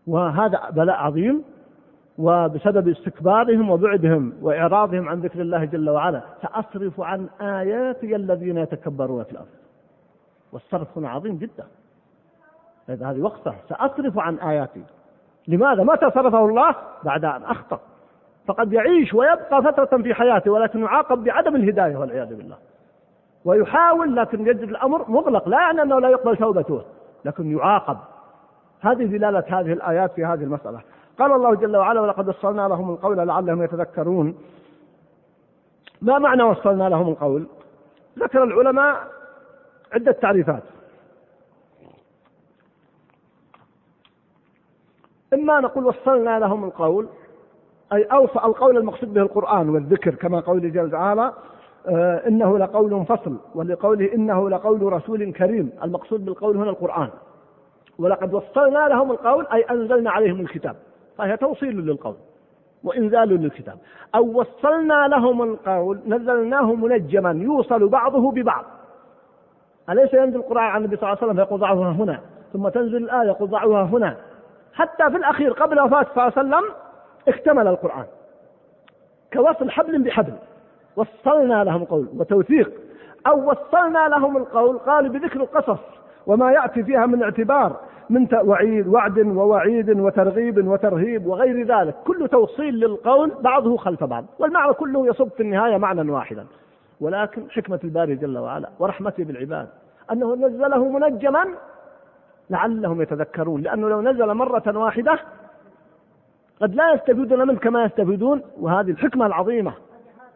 وهذا 0.07 0.71
بلاء 0.71 0.97
عظيم 0.97 1.45
وبسبب 2.19 2.89
استكبارهم 2.89 3.71
وبعدهم 3.71 4.33
وإعراضهم 4.43 5.09
عن 5.09 5.21
ذكر 5.21 5.41
الله 5.41 5.65
جل 5.65 5.91
وعلا 5.91 6.23
سأصرف 6.43 7.01
عن 7.01 7.29
آياتي 7.41 8.17
الذين 8.17 8.59
يتكبرون 8.59 9.25
في 9.25 9.33
الأرض. 9.33 9.47
والصرف 10.53 10.99
هنا 10.99 11.11
عظيم 11.11 11.37
جدا. 11.37 11.65
هذه 12.89 13.21
وقفة 13.21 13.55
سأصرف 13.69 14.19
عن 14.19 14.39
آياتي. 14.39 14.83
لماذا؟ 15.49 15.83
متى 15.83 16.11
صرفه 16.11 16.45
الله؟ 16.45 16.75
بعد 17.05 17.25
أن 17.25 17.43
أخطأ. 17.43 17.81
فقد 18.47 18.73
يعيش 18.73 19.15
ويبقى 19.15 19.63
فترة 19.63 20.03
في 20.03 20.15
حياته 20.15 20.51
ولكن 20.51 20.83
يعاقب 20.83 21.25
بعدم 21.25 21.57
الهداية 21.57 21.97
والعياذ 21.97 22.35
بالله. 22.35 22.57
ويحاول 23.45 24.17
لكن 24.17 24.41
يجد 24.41 24.63
الأمر 24.63 25.11
مغلق. 25.11 25.49
لا 25.49 25.61
يعني 25.61 25.83
أنه 25.83 26.01
لا 26.01 26.09
يقبل 26.09 26.37
توبته 26.37 26.83
لكن 27.25 27.57
يعاقب. 27.57 27.97
هذه 28.81 29.05
دلالة 29.05 29.45
هذه 29.49 29.73
الآيات 29.73 30.13
في 30.13 30.25
هذه 30.25 30.43
المسألة. 30.43 30.81
قال 31.19 31.33
الله 31.33 31.55
جل 31.55 31.77
وعلا 31.77 32.01
ولقد 32.01 32.29
وصلنا 32.29 32.69
لهم 32.69 32.91
القول 32.91 33.17
لعلهم 33.17 33.63
يتذكرون. 33.63 34.35
ما 36.03 36.19
معنى 36.19 36.43
وصلنا 36.43 36.89
لهم 36.89 37.09
القول؟ 37.09 37.47
ذكر 38.19 38.43
العلماء 38.45 39.09
عدة 39.93 40.13
تعريفات. 40.13 40.63
إما 45.35 45.61
نقول 45.61 45.87
وصلنا 45.87 46.39
لهم 46.39 46.65
القول 46.65 47.09
أي 47.93 48.03
أوصى 48.03 48.39
القول 48.39 48.77
المقصود 48.77 49.15
به 49.15 49.21
القرآن 49.21 49.69
والذكر 49.69 50.15
كما 50.15 50.41
قوله 50.41 50.69
جل 50.69 50.95
وعلا 50.95 51.33
آه 51.87 52.29
إنه 52.29 52.59
لقول 52.59 53.07
فصل 53.07 53.37
ولقوله 53.55 54.15
إنه 54.15 54.51
لقول 54.51 54.93
رسول 54.93 55.33
كريم 55.33 55.71
المقصود 55.83 56.25
بالقول 56.25 56.57
هنا 56.57 56.71
القرآن. 56.71 57.11
ولقد 57.99 58.35
وصلنا 58.35 58.89
لهم 58.89 59.11
القول 59.11 59.47
أي 59.47 59.61
أنزلنا 59.61 60.11
عليهم 60.11 60.41
الكتاب. 60.41 60.77
فهي 61.19 61.37
توصيل 61.37 61.77
للقول 61.77 62.15
وإنزال 62.85 63.29
للكتاب. 63.29 63.79
أو 64.15 64.41
وصلنا 64.41 65.09
لهم 65.09 65.43
القول 65.43 66.01
نزلناه 66.07 66.75
منجما 66.75 67.31
يوصل 67.31 67.89
بعضه 67.89 68.33
ببعض. 68.33 68.65
أليس 69.91 70.15
ينزل 70.15 70.37
القرآن 70.37 70.65
عن 70.65 70.81
النبي 70.81 70.97
صلى 70.97 71.09
الله 71.09 71.19
عليه 71.23 71.33
وسلم؟ 71.33 71.45
فيقول 71.45 71.61
ضعوها 71.61 71.91
هنا. 71.91 72.21
ثم 72.53 72.69
تنزل 72.69 72.97
الآية 72.97 73.29
يقول 73.29 73.49
ضعوها 73.49 73.83
هنا. 73.83 74.17
حتى 74.73 75.11
في 75.11 75.17
الأخير 75.17 75.53
قبل 75.53 75.81
وفاة 75.81 76.07
صلى 76.15 76.29
الله 76.29 76.57
عليه 76.57 76.67
وسلم 76.67 76.75
اكتمل 77.29 77.69
القرآن. 77.69 78.05
كوصل 79.33 79.71
حبل 79.71 80.03
بحبل. 80.03 80.35
وصلنا 80.97 81.65
لهم 81.65 81.85
قول 81.85 82.09
وتوثيق. 82.17 82.73
أو 83.27 83.51
وصلنا 83.51 84.09
لهم 84.09 84.37
القول 84.37 84.79
قال 84.79 85.09
بذكر 85.09 85.41
القصص 85.41 85.81
وما 86.27 86.53
يأتي 86.53 86.85
فيها 86.85 87.07
من 87.07 87.23
اعتبار. 87.23 87.81
من 88.11 88.29
وعيد 88.33 88.87
وعد 88.87 89.19
ووعيد 89.19 90.01
وترغيب 90.01 90.69
وترهيب 90.69 91.27
وغير 91.27 91.67
ذلك. 91.67 91.95
كل 92.07 92.29
توصيل 92.29 92.75
للقول 92.75 93.33
بعضه 93.41 93.77
خلف 93.77 94.05
بعض 94.05 94.25
والمعنى 94.39 94.73
كله 94.73 95.07
يصب 95.07 95.29
في 95.29 95.43
النهاية 95.43 95.77
معنى 95.77 96.11
واحدا. 96.11 96.47
ولكن 97.01 97.51
حكمة 97.51 97.81
الباري 97.85 98.15
جل 98.15 98.39
وعلا 98.39 98.69
ورحمته 98.79 99.25
بالعباد 99.25 99.69
أنه 100.13 100.35
نزله 100.35 100.89
منجما 100.89 101.45
لعلهم 102.51 103.03
يتذكرون 103.03 103.63
لأنه 103.63 103.89
لو 103.89 104.03
نزل 104.03 104.35
مرة 104.35 104.79
واحدة 104.79 105.19
قد 106.61 106.75
لا 106.75 106.93
يستفيدون 106.93 107.49
منه 107.49 107.59
كما 107.59 107.85
يستفيدون 107.85 108.43
وهذه 108.61 108.91
الحكمة 108.91 109.27
العظيمة. 109.27 109.73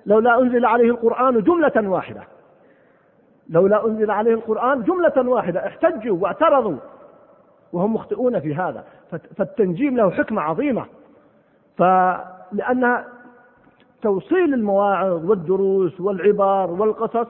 لولا 0.07 0.41
أنزل 0.41 0.65
عليه 0.65 0.91
القرآن 0.91 1.43
جملة 1.43 1.89
واحدة. 1.91 2.23
لولا 3.51 3.87
أنزل 3.87 4.11
عليه 4.11 4.35
القرآن 4.35 4.83
جملة 4.83 5.31
واحدة 5.31 5.67
احتجوا 5.67 6.19
واعترضوا. 6.21 6.77
وهم 7.73 7.95
مخطئون 7.95 8.41
في 8.41 8.55
هذا. 8.55 8.85
فالتنجيم 9.37 9.97
له 9.97 10.11
حكمة 10.11 10.43
عظيمة. 10.43 10.85
فلأن 11.77 13.05
توصيل 14.03 14.55
المواعظ 14.55 15.31
والدروس 15.31 16.01
والعبار 16.01 16.71
والقصص 16.71 17.27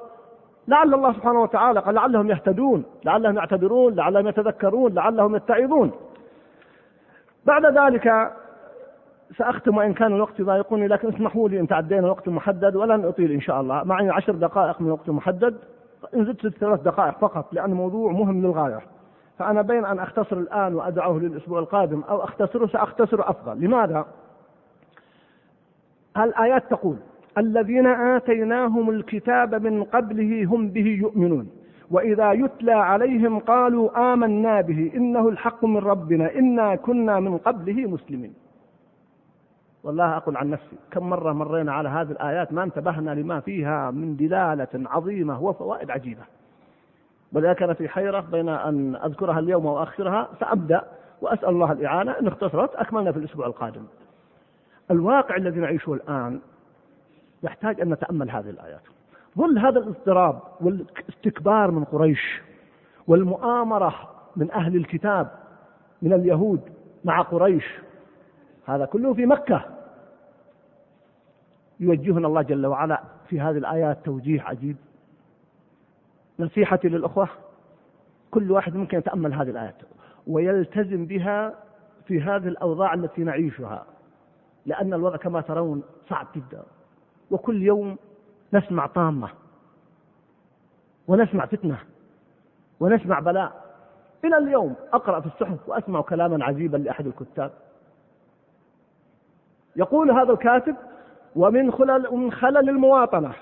لعل 0.69 0.95
الله 0.95 1.13
سبحانه 1.13 1.43
وتعالى 1.43 1.81
قال 1.81 1.95
لعلهم 1.95 2.31
يهتدون 2.31 2.85
لعلهم 3.05 3.37
يعتبرون 3.37 3.95
لعلهم 3.95 4.29
يتذكرون 4.29 4.95
لعلهم 4.95 5.37
يتعظون. 5.37 5.91
بعد 7.47 7.67
ذلك 7.67 8.33
سأختم 9.37 9.77
وإن 9.77 9.93
كان 9.95 10.15
الوقت 10.15 10.41
يضايقني 10.41 10.89
لكن 10.89 11.09
اسمحوا 11.09 11.49
لي 11.49 11.61
إن 11.61 11.69
تعدينا 11.69 12.01
الوقت 12.01 12.29
المحدد 12.29 12.77
ولن 12.77 13.05
أطيل 13.05 13.33
إن 13.33 13.41
شاء 13.41 13.61
الله. 13.61 13.85
معي 13.85 14.11
عشر 14.11 14.33
دقائق 14.33 14.81
من 14.81 14.87
الوقت 14.87 15.09
المحدد 15.09 15.57
إن 16.15 16.25
زدت 16.25 16.47
ثلاث 16.47 16.81
دقائق 16.81 17.19
فقط 17.19 17.55
لأن 17.55 17.71
موضوع 17.71 18.13
مهم 18.13 18.47
للغاية. 18.47 18.81
فأنا 19.43 19.63
بين 19.63 19.85
أن 19.85 19.99
أختصر 19.99 20.37
الآن 20.37 20.75
وأدعوه 20.75 21.21
للأسبوع 21.21 21.59
القادم 21.59 22.01
أو 22.01 22.25
أختصره 22.25 22.67
سأختصر 22.67 23.21
أفضل. 23.21 23.61
لماذا؟ 23.61 24.07
الآيات 26.17 26.71
تقول 26.71 26.97
الذين 27.39 27.87
آتيناهم 27.87 28.91
الكتاب 28.91 29.55
من 29.55 29.85
قبله 29.85 30.45
هم 30.45 30.69
به 30.69 30.87
يؤمنون 30.87 31.51
وإذا 31.91 32.33
يتلى 32.33 32.73
عليهم 32.73 33.39
قالوا 33.39 34.13
آمنا 34.13 34.61
به 34.61 34.93
إنه 34.95 35.29
الحق 35.29 35.65
من 35.65 35.77
ربنا 35.77 36.35
إنا 36.35 36.75
كنا 36.77 37.21
من 37.21 37.39
قبله 37.39 37.91
مسلمين. 37.91 38.35
والله 39.85 40.17
أقول 40.17 40.37
عن 40.37 40.51
نفسي 40.51 40.77
كم 40.91 41.11
مرة 41.11 41.33
مرينا 41.33 41.73
على 41.73 41.89
هذه 41.89 42.11
الآيات 42.11 42.53
ما 42.53 42.63
انتبهنا 42.63 43.11
لما 43.11 43.41
فيها 43.41 43.91
من 43.91 44.17
دلالة 44.17 44.69
عظيمة 44.75 45.43
وفوائد 45.43 45.91
عجيبة. 45.91 46.23
ولذلك 47.33 47.63
أنا 47.63 47.75
في 47.75 47.89
حيرة 47.89 48.21
بين 48.21 48.49
أن 48.49 48.97
أذكرها 48.97 49.39
اليوم 49.39 49.67
وأخرها 49.67 50.29
سأبدأ 50.41 50.85
وأسأل 51.21 51.49
الله 51.49 51.73
الإعانة 51.73 52.13
إن 52.13 52.27
اختصرت 52.27 52.75
أكملنا 52.75 53.13
في 53.13 53.19
الأسبوع 53.19 53.47
القادم. 53.47 53.85
الواقع 54.91 55.37
الذي 55.37 55.61
نعيشه 55.61 55.95
الآن 55.95 56.41
يحتاج 57.43 57.81
أن 57.81 57.93
نتأمل 57.93 58.31
هذه 58.31 58.51
الآيات. 58.51 58.83
ظل 59.39 59.59
هذا 59.59 59.79
الاضطراب 59.79 60.41
والاستكبار 60.61 61.71
من 61.71 61.85
قريش 61.85 62.43
والمؤامرة 63.07 63.95
من 64.37 64.51
أهل 64.51 64.77
الكتاب 64.77 65.31
من 66.03 66.13
اليهود 66.13 66.61
مع 67.05 67.23
قريش 67.23 67.65
هذا 68.67 68.85
كله 68.85 69.15
في 69.15 69.27
مكة. 69.27 69.65
يوجهنا 71.81 72.29
الله 72.29 72.43
جل 72.43 72.67
وعلا 72.67 73.03
في 73.29 73.41
هذه 73.41 73.57
الآيات 73.57 73.99
توجيه 74.05 74.43
عجيب. 74.43 74.77
نصيحتي 76.43 76.89
للأخوة 76.89 77.29
كل 78.31 78.53
واحد 78.53 78.75
ممكن 78.77 78.99
يتأمل 78.99 79.35
هذه 79.35 79.51
الآيات 79.51 79.77
ويلتزم 80.27 81.07
بها 81.07 81.55
في 82.07 82.21
هذه 82.23 82.49
الأوضاع 82.49 82.95
التي 82.95 83.25
نعيشها 83.25 83.87
لأن 84.67 84.95
الوضع 84.95 85.17
كما 85.17 85.41
ترون 85.41 85.83
صعب 86.09 86.27
جدا. 86.37 86.63
وكل 87.31 87.63
يوم 87.63 87.97
نسمع 88.53 88.87
طامة 88.87 89.29
ونسمع 91.09 91.47
فتنة 91.47 91.79
ونسمع 92.81 93.21
بلاء. 93.21 93.63
إلى 94.25 94.39
اليوم 94.39 94.75
أقرأ 94.93 95.21
في 95.21 95.27
الصحف 95.27 95.69
وأسمع 95.69 96.01
كلاما 96.01 96.45
عجيبا 96.45 96.77
لأحد 96.77 97.07
الكتاب. 97.07 97.51
يقول 99.77 100.11
هذا 100.11 100.33
الكاتب 100.33 100.77
ومن 101.37 101.73
خلل 101.73 102.33
خلل 102.33 102.69
المواطنة 102.69 103.33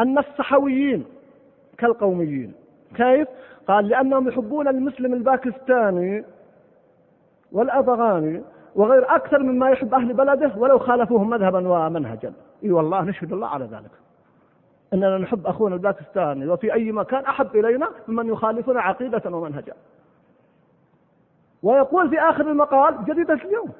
أن 0.00 0.18
الصحويين 0.18 1.04
كالقوميين. 1.78 2.52
كيف؟ 2.94 3.28
قال 3.68 3.88
لأنهم 3.88 4.28
يحبون 4.28 4.68
المسلم 4.68 5.14
الباكستاني 5.14 6.24
والأفغاني 7.52 8.42
وغير 8.74 9.14
أكثر 9.14 9.42
مما 9.42 9.70
يحب 9.70 9.94
أهل 9.94 10.12
بلده 10.12 10.52
ولو 10.56 10.78
خالفوهم 10.78 11.30
مذهبا 11.30 11.68
ومنهجا. 11.68 12.32
إي 12.64 12.70
والله 12.70 13.02
نشهد 13.02 13.32
الله 13.32 13.48
على 13.48 13.64
ذلك. 13.64 13.90
إننا 14.94 15.18
نحب 15.18 15.46
أخونا 15.46 15.74
الباكستاني 15.74 16.48
وفي 16.48 16.74
أي 16.74 16.92
مكان 16.92 17.24
أحب 17.24 17.56
إلينا 17.56 17.88
ممن 18.08 18.28
يخالفنا 18.28 18.80
عقيدة 18.80 19.22
ومنهجا. 19.36 19.72
ويقول 21.62 22.10
في 22.10 22.20
آخر 22.20 22.50
المقال 22.50 23.04
جريده 23.04 23.34
اليوم 23.34 23.70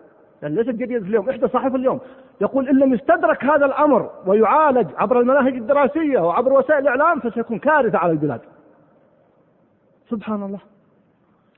يعني 0.44 0.56
ليست 0.56 0.70
جريده 0.70 1.06
اليوم 1.06 1.30
إحدى 1.30 1.48
صحف 1.48 1.74
اليوم 1.74 2.00
يقول 2.40 2.68
إن 2.68 2.78
لم 2.78 2.94
يستدرك 2.94 3.44
هذا 3.44 3.66
الأمر 3.66 4.10
ويعالج 4.26 4.88
عبر 4.96 5.20
المناهج 5.20 5.54
الدراسية 5.54 6.18
وعبر 6.18 6.52
وسائل 6.52 6.82
الإعلام 6.82 7.20
فسيكون 7.20 7.58
كارثة 7.58 7.98
على 7.98 8.12
البلاد. 8.12 8.40
سبحان 10.10 10.42
الله. 10.42 10.58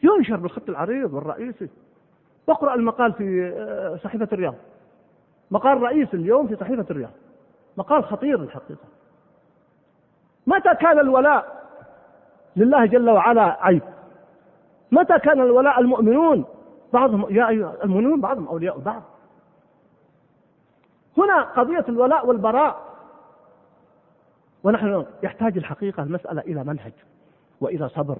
ينشر 0.03 0.37
بالخط 0.37 0.69
العريض 0.69 1.15
والرئيسي. 1.15 1.69
واقرا 2.47 2.75
المقال 2.75 3.13
في 3.13 3.53
آه، 3.57 3.97
صحيفة 3.97 4.29
الرياض. 4.33 4.55
مقال 5.51 5.83
رئيس 5.83 6.15
اليوم 6.15 6.47
في 6.47 6.57
صحيفة 6.57 6.87
الرياض. 6.91 7.13
مقال 7.77 8.05
خطير 8.05 8.43
الحقيقة. 8.43 8.89
متى 10.47 10.75
كان 10.75 10.99
الولاء 10.99 11.67
لله 12.57 12.87
جل 12.87 13.11
وعلا 13.11 13.57
عيب؟ 13.61 13.83
متى 14.93 15.19
كان 15.19 15.41
الولاء 15.41 15.81
المؤمنون 15.81 16.45
بعضهم 16.97 17.27
يا 17.31 17.49
أيها 17.49 17.85
المؤمنون 17.85 18.21
بعضهم 18.21 18.49
أولياء 18.49 18.79
بعض 18.79 19.03
هنا 21.19 21.43
قضية 21.43 21.85
الولاء 21.89 22.27
والبراء. 22.27 22.77
ونحن 24.65 25.05
يحتاج 25.23 25.57
الحقيقة 25.57 26.03
المسألة 26.03 26.41
إلى 26.41 26.65
منهج 26.65 26.93
وإلى 27.61 27.89
صبر. 27.89 28.17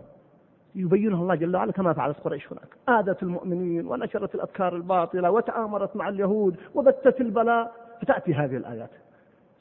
يبينه 0.75 1.23
الله 1.23 1.35
جل 1.35 1.57
وعلا 1.57 1.73
كما 1.73 1.93
فعلت 1.93 2.21
قريش 2.21 2.53
هناك. 2.53 2.99
آذت 2.99 3.23
المؤمنين 3.23 3.87
ونشرت 3.87 4.35
الأفكار 4.35 4.77
الباطلة 4.77 5.31
وتآمرت 5.31 5.97
مع 5.97 6.09
اليهود 6.09 6.57
وبثت 6.75 7.21
البلاء. 7.21 7.73
فتأتي 8.01 8.35
هذه 8.35 8.57
الآيات. 8.57 8.91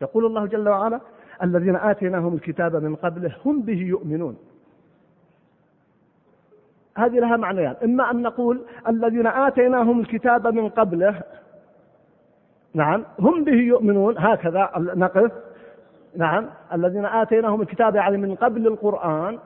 يقول 0.01 0.25
الله 0.25 0.45
جل 0.45 0.69
وعلا 0.69 0.99
الذين 1.43 1.75
آتيناهم 1.75 2.34
الكتاب 2.34 2.75
من 2.75 2.95
قبله 2.95 3.36
هم 3.45 3.62
به 3.62 3.82
يؤمنون. 3.82 4.38
هذه 6.97 7.19
لها 7.19 7.38
معنيان. 7.38 7.75
إما 7.84 8.12
أن 8.12 8.21
نقول 8.21 8.62
الذين 8.88 9.27
آتيناهم 9.27 9.99
الكتاب 9.99 10.47
من 10.47 10.69
قبله 10.69 11.21
نعم 12.73 13.03
هم 13.19 13.43
به 13.43 13.53
يؤمنون 13.53 14.15
هكذا 14.17 14.69
نقف 14.77 15.31
نعم 16.17 16.45
الذين 16.73 17.05
آتيناهم 17.05 17.62
الكتاب 17.62 17.95
يعني 17.95 18.17
من 18.17 18.36
قبل 18.36 18.67
القرآن 18.67 19.39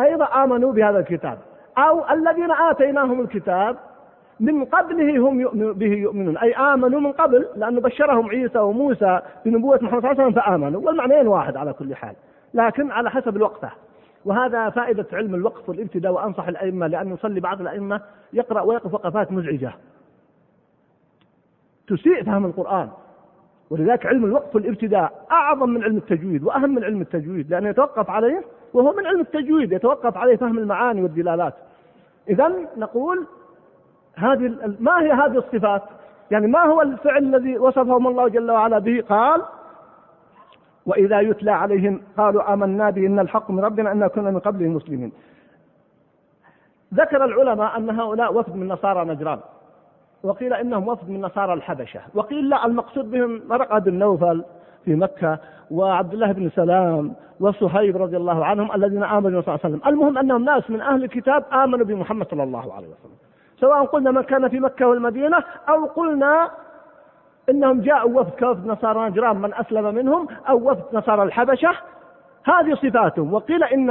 أيضا 0.00 0.24
آمنوا 0.24 0.72
بهذا 0.72 0.98
الكتاب. 0.98 1.38
أو 1.78 2.10
الذين 2.10 2.50
آتيناهم 2.50 3.20
الكتاب 3.20 3.76
من 4.40 4.64
قبله 4.64 5.28
هم 5.28 5.40
يؤمن 5.40 5.72
به 5.72 5.92
يؤمنون. 5.94 6.36
أي 6.38 6.54
آمنوا 6.54 7.00
من 7.00 7.12
قبل 7.12 7.48
لأنه 7.56 7.80
بشرهم 7.80 8.28
عيسى 8.28 8.58
وموسى 8.58 9.20
بنبوة 9.44 9.78
محمد 9.82 10.02
صلى 10.02 10.10
الله 10.10 10.22
عليه 10.22 10.30
وسلم 10.30 10.42
فآمنوا 10.42 10.80
والمعنيين 10.86 11.28
واحد 11.28 11.56
على 11.56 11.72
كل 11.72 11.94
حال. 11.94 12.14
لكن 12.54 12.90
على 12.90 13.10
حسب 13.10 13.36
الوقفة. 13.36 13.70
وهذا 14.24 14.70
فائدة 14.70 15.06
علم 15.12 15.34
الوقف 15.34 15.68
والابتداء 15.68 16.12
وأنصح 16.12 16.48
الأئمة 16.48 16.86
لأن 16.86 17.14
يصلي 17.14 17.40
بعض 17.40 17.60
الأئمة 17.60 18.00
يقرأ 18.32 18.60
ويقف 18.60 18.94
وقفات 18.94 19.32
مزعجة 19.32 19.72
تسيء 21.88 22.24
فهم 22.24 22.46
القرآن 22.46 22.88
ولذلك 23.70 24.06
علم 24.06 24.24
الوقف 24.24 24.56
والابتداء 24.56 25.26
أعظم 25.32 25.68
من 25.70 25.82
علم 25.82 25.96
التجويد 25.96 26.44
وأهم 26.44 26.74
من 26.74 26.84
علم 26.84 27.00
التجويد 27.00 27.50
لأنه 27.50 27.68
يتوقف 27.68 28.10
عليه 28.10 28.44
وهو 28.74 28.92
من 28.92 29.06
علم 29.06 29.20
التجويد 29.20 29.72
يتوقف 29.72 30.16
عليه 30.16 30.36
فهم 30.36 30.58
المعاني 30.58 31.02
والدلالات 31.02 31.54
إذا 32.28 32.52
نقول 32.76 33.26
هذه 34.14 34.74
ما 34.80 35.00
هي 35.00 35.12
هذه 35.12 35.38
الصفات؟ 35.38 35.82
يعني 36.30 36.46
ما 36.46 36.64
هو 36.64 36.82
الفعل 36.82 37.24
الذي 37.24 37.58
وصفهم 37.58 38.06
الله 38.06 38.28
جل 38.28 38.50
وعلا 38.50 38.78
به؟ 38.78 39.04
قال: 39.08 39.42
وإذا 40.88 41.20
يتلى 41.20 41.50
عليهم 41.50 42.00
قالوا 42.16 42.52
آمنا 42.52 42.90
به 42.90 43.06
إن 43.06 43.18
الحق 43.18 43.50
من 43.50 43.60
ربنا 43.60 43.92
أن 43.92 44.06
كنا 44.06 44.30
من 44.30 44.38
قبله 44.38 44.68
مسلمين. 44.68 45.12
ذكر 46.94 47.24
العلماء 47.24 47.76
أن 47.76 47.90
هؤلاء 47.90 48.34
وفد 48.34 48.56
من 48.56 48.68
نصارى 48.68 49.04
نجران. 49.04 49.40
وقيل 50.22 50.52
إنهم 50.54 50.88
وفد 50.88 51.10
من 51.10 51.20
نصارى 51.20 51.52
الحبشة، 51.52 52.00
وقيل 52.14 52.48
لا 52.48 52.66
المقصود 52.66 53.10
بهم 53.10 53.42
مرقد 53.48 53.84
بن 53.84 53.98
نوفل 53.98 54.44
في 54.84 54.94
مكة 54.94 55.38
وعبد 55.70 56.12
الله 56.12 56.32
بن 56.32 56.50
سلام 56.50 57.12
وصهيب 57.40 57.96
رضي 57.96 58.16
الله 58.16 58.44
عنهم 58.44 58.72
الذين 58.74 59.04
آمنوا 59.04 59.40
صلى 59.40 59.54
الله 59.54 59.60
عليه 59.64 59.74
وسلم، 59.74 59.88
المهم 59.88 60.18
أنهم 60.18 60.44
ناس 60.44 60.70
من 60.70 60.80
أهل 60.80 61.04
الكتاب 61.04 61.44
آمنوا 61.52 61.86
بمحمد 61.86 62.26
صلى 62.30 62.42
الله 62.42 62.74
عليه 62.74 62.88
وسلم. 62.88 63.16
سواء 63.60 63.84
قلنا 63.84 64.10
من 64.10 64.22
كان 64.22 64.48
في 64.48 64.60
مكة 64.60 64.88
والمدينة 64.88 65.44
أو 65.68 65.84
قلنا 65.84 66.50
إنهم 67.50 67.80
جاءوا 67.80 68.20
وفد 68.20 68.30
كوفد 68.38 68.66
نصارى 68.66 69.10
نجران 69.10 69.36
من 69.36 69.54
أسلم 69.54 69.94
منهم 69.94 70.28
أو 70.48 70.70
وفد 70.70 70.84
نصارى 70.92 71.22
الحبشة. 71.22 71.70
هذه 72.44 72.74
صفاتهم. 72.74 73.34
وقيل 73.34 73.64
إن 73.64 73.90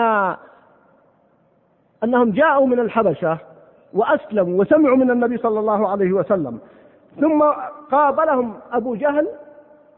أنهم 2.04 2.32
جاءوا 2.32 2.68
من 2.68 2.80
الحبشة 2.80 3.38
وأسلموا 3.94 4.62
وسمعوا 4.62 4.98
من 4.98 5.12
النبي 5.12 5.38
صلى 5.38 5.60
الله 5.60 5.90
عليه 5.90 6.12
وسلم. 6.14 6.60
ثم 7.22 7.44
قابلهم 7.92 8.54
أبو 8.72 8.96
جهل 8.96 9.28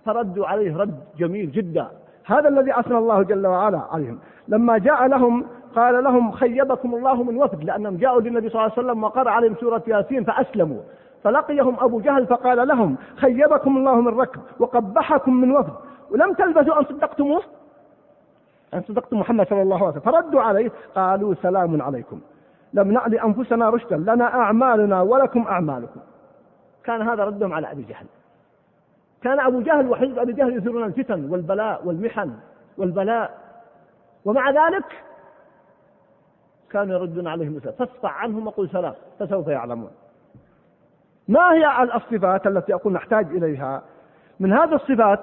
فردوا 0.06 0.48
عليه 0.48 0.78
رد 0.78 1.00
جميل 1.18 1.52
جدا. 1.52 1.88
هذا 2.26 2.50
الذي 2.50 2.80
أثنى 2.80 2.98
الله 2.98 3.24
جل 3.24 3.48
وعلا 3.48 3.82
عليهم. 3.92 4.20
لما 4.48 4.78
جاء 4.78 5.08
لهم 5.08 5.46
قال 5.76 6.04
لهم 6.04 6.32
خيبكم 6.32 6.96
الله 6.96 7.24
من 7.24 7.38
وفد 7.38 7.64
لأنهم 7.64 7.98
جاءوا 7.98 8.22
للنبي 8.22 8.50
صلى 8.50 8.62
الله 8.62 8.74
عليه 8.78 8.88
وسلم 8.88 9.04
وقرأ 9.04 9.30
عليهم 9.30 9.56
سورة 9.56 9.84
ياسين 9.88 10.24
فأسلموا. 10.24 10.82
فلقيهم 11.24 11.80
أبو 11.80 12.00
جهل 12.00 12.28
فقال 12.28 12.68
لهم 12.68 12.98
خيبكم 13.16 13.78
الله 13.78 14.02
من 14.02 14.20
ركب 14.20 14.42
وقبحكم 14.60 15.34
من 15.34 15.52
وفد. 15.52 15.74
ولم 16.12 16.34
تلبثوا 16.34 16.80
أن 16.80 16.86
صدقتموه؟ 16.86 17.42
أن 18.74 18.82
صدقتم 18.82 19.20
محمد 19.20 19.48
صلى 19.48 19.62
الله 19.62 19.78
عليه 19.78 19.88
وسلم. 19.88 20.02
فردوا 20.02 20.42
عليه 20.42 20.72
قالوا 20.96 21.34
سلام 21.34 21.82
عليكم. 21.82 22.20
لم 22.74 22.92
نعد 22.92 23.14
أنفسنا 23.14 23.70
رشدا 23.70 23.98
لنا 23.98 24.26
أعمالنا 24.26 25.02
ولكم 25.02 25.48
أعمالكم. 25.48 26.00
كان 26.84 27.02
هذا 27.02 27.24
ردهم 27.24 27.54
على 27.54 27.72
أبي 27.72 27.82
جهل. 27.82 28.06
كان 29.22 29.40
أبو 29.40 29.62
جهل 29.62 29.90
وحزب 29.90 30.20
أبي 30.20 30.34
جهل 30.34 30.58
يثيرون 30.58 30.84
الفتن 30.84 31.32
والبلاء 31.32 31.88
والمحن 31.88 32.34
والبلاء. 32.78 33.38
ومع 34.26 34.50
ذلك 34.50 35.04
كانوا 36.72 36.96
يردون 36.96 37.28
عليهم 37.28 37.56
مثلا 37.56 37.72
فاصفع 37.72 38.12
عنهم 38.12 38.48
وقل 38.48 38.70
سلام 38.70 38.94
فسوف 39.20 39.48
يعلمون. 39.48 39.92
ما 41.30 41.54
هي 41.54 41.84
الصفات 41.96 42.48
التي 42.48 42.74
أقول 42.74 42.94
نحتاج 42.94 43.26
إليها؟ 43.26 43.82
من 44.40 44.54
هذه 44.54 44.76
الصفات 44.76 45.20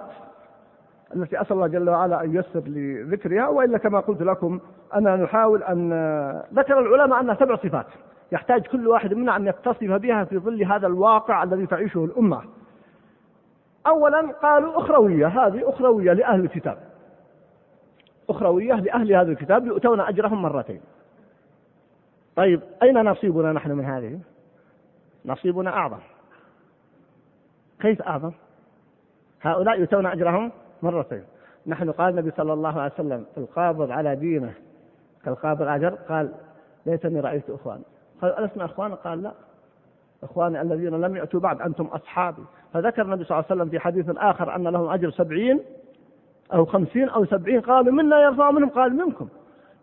التي 1.16 1.40
أسأل 1.40 1.53
الله 1.53 1.66
جل 1.66 1.90
وعلا 1.90 2.25
أن 2.25 2.35
ييسر 2.35 2.62
لذكرها 2.66 3.49
وإلا 3.49 3.79
كما 3.79 4.01
قلت 4.01 4.23
لكم 4.23 4.61
أنا 4.95 5.16
نحاول 5.16 5.62
أن 5.62 5.92
ذكر 6.55 6.79
العلماء 6.79 7.21
أنها 7.21 7.35
سبع 7.35 7.57
صفات. 7.57 7.87
يحتاج 8.33 8.66
كل 8.66 8.88
واحد 8.88 9.14
منا 9.14 9.37
أن 9.37 9.47
يتصف 9.47 9.85
بها 9.85 10.25
في 10.25 10.38
ظل 10.38 10.64
هذا 10.64 10.87
الواقع 10.87 11.42
الذي 11.42 11.66
تعيشه 11.66 12.05
الأمة. 12.05 12.42
أولا 13.87 14.33
قالوا 14.42 14.79
أخروية 14.79 15.27
هذه 15.27 15.69
أخروية 15.69 16.12
لأهل 16.12 16.40
الكتاب. 16.40 16.79
أخروية 18.31 18.75
لأهل 18.75 19.12
هذا 19.12 19.31
الكتاب 19.31 19.66
يؤتون 19.66 20.01
أجرهم 20.01 20.42
مرتين. 20.42 20.81
طيب 22.37 22.61
أين 22.83 23.05
نصيبنا 23.05 23.53
نحن 23.53 23.73
من 23.73 23.85
هذه؟ 23.85 24.19
نصيبنا 25.27 25.71
أعظم. 25.71 25.99
كيف 27.81 28.03
أعظم؟ 28.03 28.33
هؤلاء 29.43 29.81
يؤتون 29.81 30.07
أجرهم 30.07 30.53
مرتين. 30.83 31.25
نحن 31.67 31.91
قال 31.91 32.11
النبي 32.11 32.31
صلى 32.31 32.53
الله 32.53 32.81
عليه 32.81 32.93
وسلم 32.95 33.27
القابض 33.37 33.91
على 33.91 34.17
دينه. 34.17 34.55
كالقابض 35.25 35.62
أجر 35.62 35.89
قال 35.89 36.33
ليتني 36.87 37.21
رأيت 37.21 37.51
إخواني. 37.51 37.83
قال 38.23 38.39
ألسنا 38.39 38.65
إخوانا 38.65 38.95
قال 38.95 39.23
لا. 39.23 39.33
إخواني 40.23 40.61
الذين 40.61 41.01
لم 41.01 41.17
يأتوا 41.17 41.41
بعد 41.41 41.61
أنتم 41.61 41.85
أصحابي. 41.85 42.43
فذكر 42.73 43.03
النبي 43.03 43.25
صلى 43.25 43.39
الله 43.39 43.45
عليه 43.51 43.61
وسلم 43.61 43.71
في 43.71 43.79
حديث 43.79 44.11
آخر 44.17 44.57
أن 44.57 44.69
لهم 44.69 44.89
أجر 44.89 45.11
سبعين 45.11 45.61
أو 46.55 46.65
خمسين 46.65 47.09
أو 47.09 47.25
سبعين. 47.25 47.61
قالوا 47.61 47.93
منا 47.93 48.23
يرفع 48.23 48.51
منهم. 48.51 48.69
قال 48.69 48.97
منكم. 48.97 49.29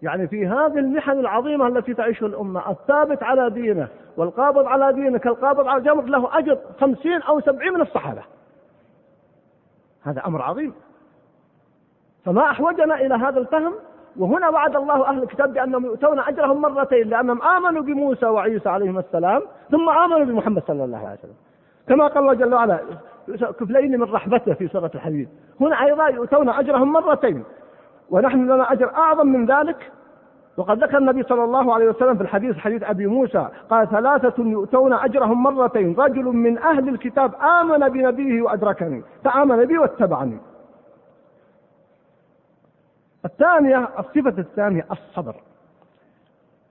يعني 0.04 0.28
في 0.28 0.48
هذه 0.48 0.80
المحن 0.80 1.20
العظيمة 1.20 1.68
التي 1.68 1.94
تعيشها 1.94 2.26
الأمة 2.26 2.72
الثابت 2.72 3.24
على 3.24 3.50
دينه 3.50 3.88
والقابض 4.18 4.66
على 4.66 4.94
دينه 4.94 5.18
كالقابض 5.18 5.68
على 5.68 5.78
الجمر 5.78 6.04
له 6.04 6.38
أجر 6.38 6.58
خمسين 6.82 7.22
أو 7.22 7.40
سبعين 7.40 7.74
من 7.74 7.82
الصحابة. 7.82 8.22
هذا 10.04 10.26
أمر 10.26 10.42
عظيم. 10.42 10.74
فما 12.26 12.52
أحوجنا 12.52 12.96
إلى 12.96 13.16
هذا 13.16 13.40
الفهم 13.40 13.74
وهنا 14.18 14.50
وعد 14.50 14.76
الله 14.76 15.08
أهل 15.10 15.24
الكتاب 15.24 15.54
بأنهم 15.54 15.86
يؤتون 15.86 16.20
أجرهم 16.20 16.62
مرتين 16.62 17.10
لأنهم 17.10 17.42
آمنوا 17.42 17.82
بموسى 17.82 18.26
وعيسى 18.26 18.70
عليهم 18.70 18.98
السلام 19.00 19.42
ثم 19.72 19.90
آمنوا 19.90 20.26
بمحمد 20.26 20.64
صلى 20.68 20.84
الله 20.84 20.98
عليه 20.98 21.20
وسلم. 21.20 21.36
كما 21.88 22.08
قال 22.08 22.18
الله 22.18 22.34
جل 22.34 22.54
وعلا 22.54 22.80
كفلين 23.60 24.00
من 24.00 24.12
رحمته 24.12 24.54
في 24.54 24.68
سورة 24.68 24.92
الحديد. 24.96 25.30
هنا 25.62 25.86
أيضا 25.86 26.08
يؤتون 26.08 26.50
أجرهم 26.50 26.92
مرتين. 26.94 27.44
ونحن 28.10 28.46
لنا 28.46 28.72
أجر 28.72 28.96
أعظم 28.96 29.28
من 29.28 29.46
ذلك. 29.46 29.92
وقد 30.58 30.84
ذكر 30.84 30.98
النبي 30.98 31.24
صلى 31.24 31.44
الله 31.44 31.74
عليه 31.74 31.90
وسلم 31.90 32.18
في 32.18 32.24
الحديث 32.24 32.58
حديث 32.58 32.84
أبي 32.84 33.08
موسى 33.08 33.48
قال 33.70 33.90
ثلاثة 33.90 34.44
يؤتون 34.44 34.94
أجرهم 34.94 35.44
مرتين 35.44 35.96
رجل 35.96 36.24
من 36.24 36.58
أهل 36.58 36.90
الكتاب 36.90 37.36
آمن 37.36 37.90
بنبيه 37.90 38.42
وأدركني 38.42 39.04
فآمن 39.24 39.66
بي 39.66 39.78
واتبعني. 39.78 40.38
الثانية 43.26 43.90
الصفة 44.00 44.42
الثانية 44.42 44.86
الصبر. 44.92 45.36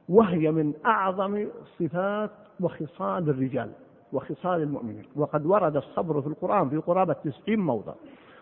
وهي 0.09 0.51
من 0.51 0.73
أعظم 0.87 1.47
صفات 1.79 2.31
وخصال 2.61 3.31
الرجال 3.31 3.71
وخصال 4.13 4.63
المؤمنين. 4.63 5.05
وقد 5.17 5.47
ورد 5.47 5.77
الصبر 5.77 6.21
في 6.21 6.27
القرآن 6.27 6.69
في 6.69 6.77
قرابة 6.77 7.13
تسعين 7.13 7.61
موضع. 7.61 7.93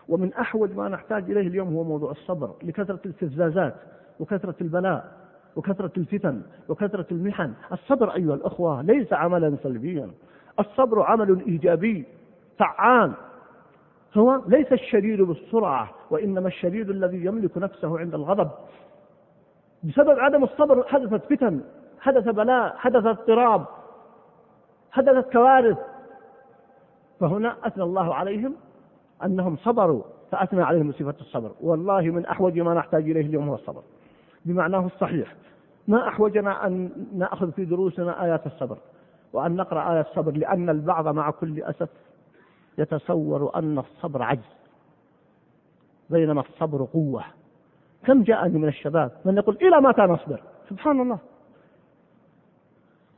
ومن 0.09 0.33
أحوج 0.33 0.75
ما 0.75 0.89
نحتاج 0.89 1.31
إليه 1.31 1.47
اليوم 1.47 1.75
هو 1.75 1.83
موضوع 1.83 2.11
الصبر 2.11 2.51
لكثرة 2.63 2.99
الاستفزازات 3.05 3.75
وكثرة 4.19 4.55
البلاء 4.61 5.11
وكثرة 5.55 5.91
الفتن 5.97 6.41
وكثرة 6.69 7.05
المحن. 7.11 7.53
الصبر 7.71 8.15
أيها 8.15 8.35
الأخوة 8.35 8.81
ليس 8.81 9.13
عملا 9.13 9.57
سلبيا. 9.63 10.11
الصبر 10.59 11.01
عمل 11.01 11.41
إيجابي 11.47 12.05
فعال. 12.57 13.11
هو 14.17 14.41
ليس 14.47 14.73
الشديد 14.73 15.21
بالسرعة 15.21 15.89
وإنما 16.09 16.47
الشديد 16.47 16.89
الذي 16.89 17.25
يملك 17.25 17.57
نفسه 17.57 17.99
عند 17.99 18.13
الغضب. 18.13 18.51
بسبب 19.83 20.19
عدم 20.19 20.43
الصبر 20.43 20.83
حدثت 20.87 21.33
فتن 21.33 21.61
حدث 21.99 22.29
بلاء 22.29 22.75
حدث 22.77 23.05
اضطراب 23.05 23.65
حدثت 24.91 25.31
كوارث. 25.31 25.77
فهنا 27.19 27.55
أثنى 27.63 27.83
الله 27.83 28.15
عليهم 28.15 28.55
أنهم 29.25 29.57
صبروا 29.57 30.03
فأثنى 30.31 30.63
عليهم 30.63 30.91
صفة 30.91 31.15
الصبر. 31.21 31.51
والله 31.61 32.01
من 32.01 32.25
أحوج 32.25 32.59
ما 32.59 32.73
نحتاج 32.73 33.09
إليه 33.09 33.21
اليوم 33.21 33.49
هو 33.49 33.55
الصبر. 33.55 33.81
بمعناه 34.45 34.85
الصحيح. 34.85 35.35
ما 35.87 36.07
أحوجنا 36.07 36.67
أن 36.67 36.89
نأخذ 37.15 37.51
في 37.51 37.65
دروسنا 37.65 38.23
آيات 38.23 38.45
الصبر 38.45 38.77
وأن 39.33 39.55
نقرأ 39.55 39.93
آيات 39.93 40.07
الصبر 40.07 40.31
لأن 40.31 40.69
البعض 40.69 41.07
مع 41.07 41.31
كل 41.31 41.63
أسف 41.63 41.89
يتصور 42.77 43.55
أن 43.55 43.79
الصبر 43.79 44.23
عجز. 44.23 44.51
بينما 46.09 46.41
الصبر 46.41 46.85
قوة. 46.93 47.23
كم 48.05 48.23
جاءني 48.23 48.57
من 48.57 48.67
الشباب 48.67 49.11
من 49.25 49.37
يقول 49.37 49.57
إلى 49.61 49.81
متى 49.81 50.01
نصبر؟ 50.01 50.41
سبحان 50.69 51.01
الله. 51.01 51.17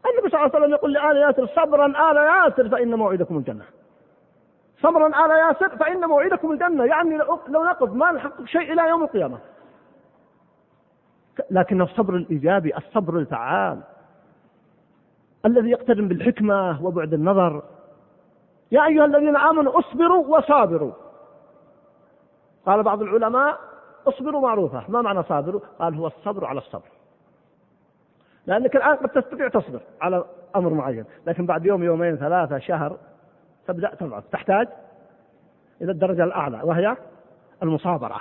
النبي 0.06 0.30
صلى 0.30 0.40
الله 0.40 0.56
عليه 0.56 0.58
وسلم 0.58 0.72
يقول 0.72 0.94
لآل 0.94 1.18
ياسر 1.18 1.48
صبرا 1.48 1.86
آل 1.86 2.18
ياسر 2.18 2.70
فإن 2.70 2.96
موعدكم 2.96 3.38
الجنة. 3.38 3.66
صبرا 4.84 5.16
على 5.16 5.34
ياسر 5.34 5.78
فإن 5.78 6.00
موعدكم 6.00 6.52
الجنة. 6.52 6.86
يعني 6.86 7.18
لو 7.48 7.64
نقف 7.64 7.94
ما 7.94 8.12
نحقق 8.12 8.46
شيء 8.46 8.74
إلى 8.74 8.90
يوم 8.90 9.04
القيامة. 9.04 9.38
لكن 11.52 11.82
الصبر 11.82 12.16
الإيجابي 12.16 12.78
الصبر 12.78 13.18
الفعال. 13.18 13.80
الذي 15.46 15.70
يقترن 15.70 16.08
بالحكمة 16.08 16.86
وبعد 16.86 17.14
النظر. 17.14 17.64
يا 18.72 18.86
أيها 18.86 19.06
الذين 19.06 19.38
آمنوا 19.38 19.80
اصبروا 19.80 20.38
وصابروا. 20.38 20.92
قال 22.66 22.84
بعض 22.84 23.02
العلماء 23.02 23.60
اصبروا 24.08 24.42
معروفة. 24.42 24.84
ما 24.90 25.02
معنى 25.02 25.24
صابروا؟ 25.24 25.62
قال 25.80 25.96
هو 25.96 26.08
الصبر 26.08 26.46
على 26.46 26.58
الصبر. 26.58 26.90
لأنك 28.46 28.76
الآن 28.76 28.96
قد 28.96 29.10
تستطيع 29.10 29.48
تصبر 29.48 29.82
على 30.02 30.26
أمر 30.56 30.74
معين. 30.74 31.06
لكن 31.28 31.46
بعد 31.46 31.66
يوم 31.66 31.84
يومين 31.84 32.16
ثلاثة 32.16 32.60
شهر 32.60 32.98
تبدأ 33.68 33.96
تضعف 33.96 34.28
تحتاج 34.28 34.68
إلى 35.82 35.92
الدرجة 35.92 36.24
الأعلى 36.24 36.62
وهي 36.64 36.98
المصابرة. 37.64 38.20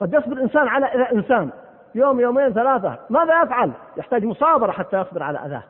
قد 0.00 0.14
يصبر 0.14 0.42
إنسان 0.42 0.68
على 0.68 0.86
إنسان 0.86 1.50
يوم 1.94 2.20
يومين 2.20 2.52
ثلاثة 2.52 2.98
ماذا 3.10 3.42
يفعل؟ 3.42 3.72
يحتاج 3.96 4.24
مصابرة 4.24 4.72
حتى 4.72 5.00
يصبر 5.00 5.22
على 5.22 5.38
أذاه. 5.38 5.62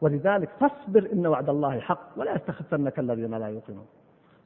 ولذلك 0.00 0.48
فاصبر 0.60 1.08
إن 1.12 1.26
وعد 1.26 1.48
الله 1.48 1.80
حق 1.80 2.06
ولا 2.16 2.34
يستخفنك 2.34 2.98
الذين 2.98 3.34
لا 3.34 3.46
يوقنون. 3.46 3.86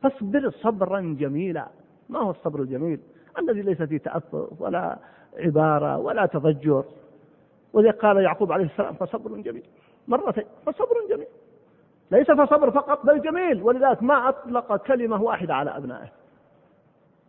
فاصبر 0.02 0.50
صبرا 0.50 1.00
جميلا. 1.00 1.66
ما 2.08 2.18
هو 2.18 2.30
الصبر 2.30 2.60
الجميل؟ 2.60 3.00
الذي 3.38 3.62
ليس 3.62 3.82
فيه 3.82 3.98
تأثر 3.98 4.48
ولا 4.58 4.98
عبارة 5.38 5.98
ولا 5.98 6.26
تضجر. 6.26 6.84
ولذلك 7.72 7.98
قال 7.98 8.16
يعقوب 8.16 8.52
عليه 8.52 8.64
السلام 8.64 8.94
فصبر 8.94 9.30
جميل. 9.30 9.66
مرتين 10.08 10.44
فصبر 10.66 10.96
جميل. 11.10 11.26
ليس 12.10 12.30
فصبر 12.30 12.70
فقط 12.70 13.06
بل 13.06 13.20
جميل. 13.20 13.62
ولذلك 13.62 14.02
ما 14.02 14.28
أطلق 14.28 14.76
كلمة 14.76 15.22
واحدة 15.22 15.54
على 15.54 15.76
أبنائه. 15.76 16.08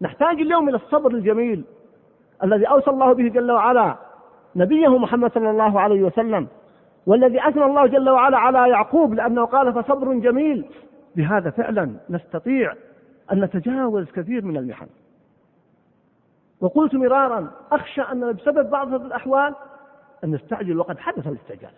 نحتاج 0.02 0.42
اليوم 0.42 0.70
إلى 0.70 0.78
الصبر 0.78 1.12
الجميل 1.12 1.64
الذي 2.44 2.66
أوصى 2.66 2.90
الله 2.90 3.14
به 3.14 3.28
جل 3.28 3.52
وعلا 3.52 3.96
نبيه 4.56 4.98
محمد 4.98 5.32
صلى 5.32 5.50
الله 5.50 5.80
عليه 5.80 6.04
وسلم 6.04 6.48
والذي 7.06 7.48
أثنى 7.48 7.66
الله 7.66 7.88
جل 7.88 8.10
وعلا 8.10 8.38
على 8.38 8.70
يعقوب 8.70 9.14
لأنه 9.14 9.46
قال 9.46 9.74
فصبر 9.74 10.14
جميل. 10.14 10.66
بهذا 11.16 11.50
فعلا 11.50 11.92
نستطيع 12.10 12.74
أن 13.32 13.44
نتجاوز 13.44 14.12
كثير 14.12 14.46
من 14.46 14.58
المحن. 14.58 14.88
وقلت 16.62 16.96
مرارا 16.96 17.52
أخشى 17.72 18.02
أن 18.02 18.34
بسبب 18.34 18.70
بعض 18.70 18.94
الأحوال 18.94 19.56
أن 20.24 20.32
نستعجل 20.32 20.80
وقد 20.80 21.00
حدث 21.00 21.28
الاستعجال. 21.28 21.72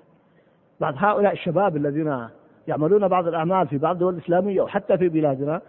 بعض 0.79 0.93
هؤلاء 0.97 1.33
الشباب 1.33 1.77
الذين 1.77 2.27
يعملون 2.67 3.07
بعض 3.07 3.27
الأعمال 3.27 3.67
في 3.67 3.77
بعض 3.77 3.95
الدول 3.95 4.13
الإسلامية 4.13 4.61
وحتى 4.61 4.97
في 4.97 5.09
بلادنا 5.09 5.61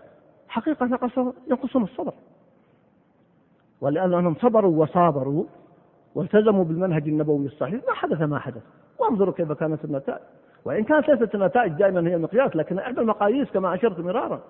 حقيقة 0.49 0.87
ينقصهم 1.51 1.85
الصبر. 1.85 2.13
ولأنهم 3.81 4.35
صبروا 4.35 4.83
وصابروا 4.83 5.45
والتزموا 6.15 6.65
بالمنهج 6.65 7.09
النبوي 7.09 7.47
الصحيح 7.47 7.81
ما 7.89 7.95
حدث 7.95 8.21
ما 8.21 8.39
حدث. 8.39 8.63
وانظروا 8.99 9.35
كيف 9.35 9.53
كانت 9.53 9.85
النتائج. 9.85 10.21
وإن 10.65 10.85
كانت 10.85 11.09
ليست 11.09 11.35
النتائج 11.35 11.73
دائما 11.73 12.11
هي 12.11 12.19
مقياس 12.19 12.57
لكن 12.57 12.79
إحدى 12.79 13.01
المقاييس 13.01 13.51
كما 13.51 13.75
أشرت 13.75 14.01
مرارا. 14.01 14.41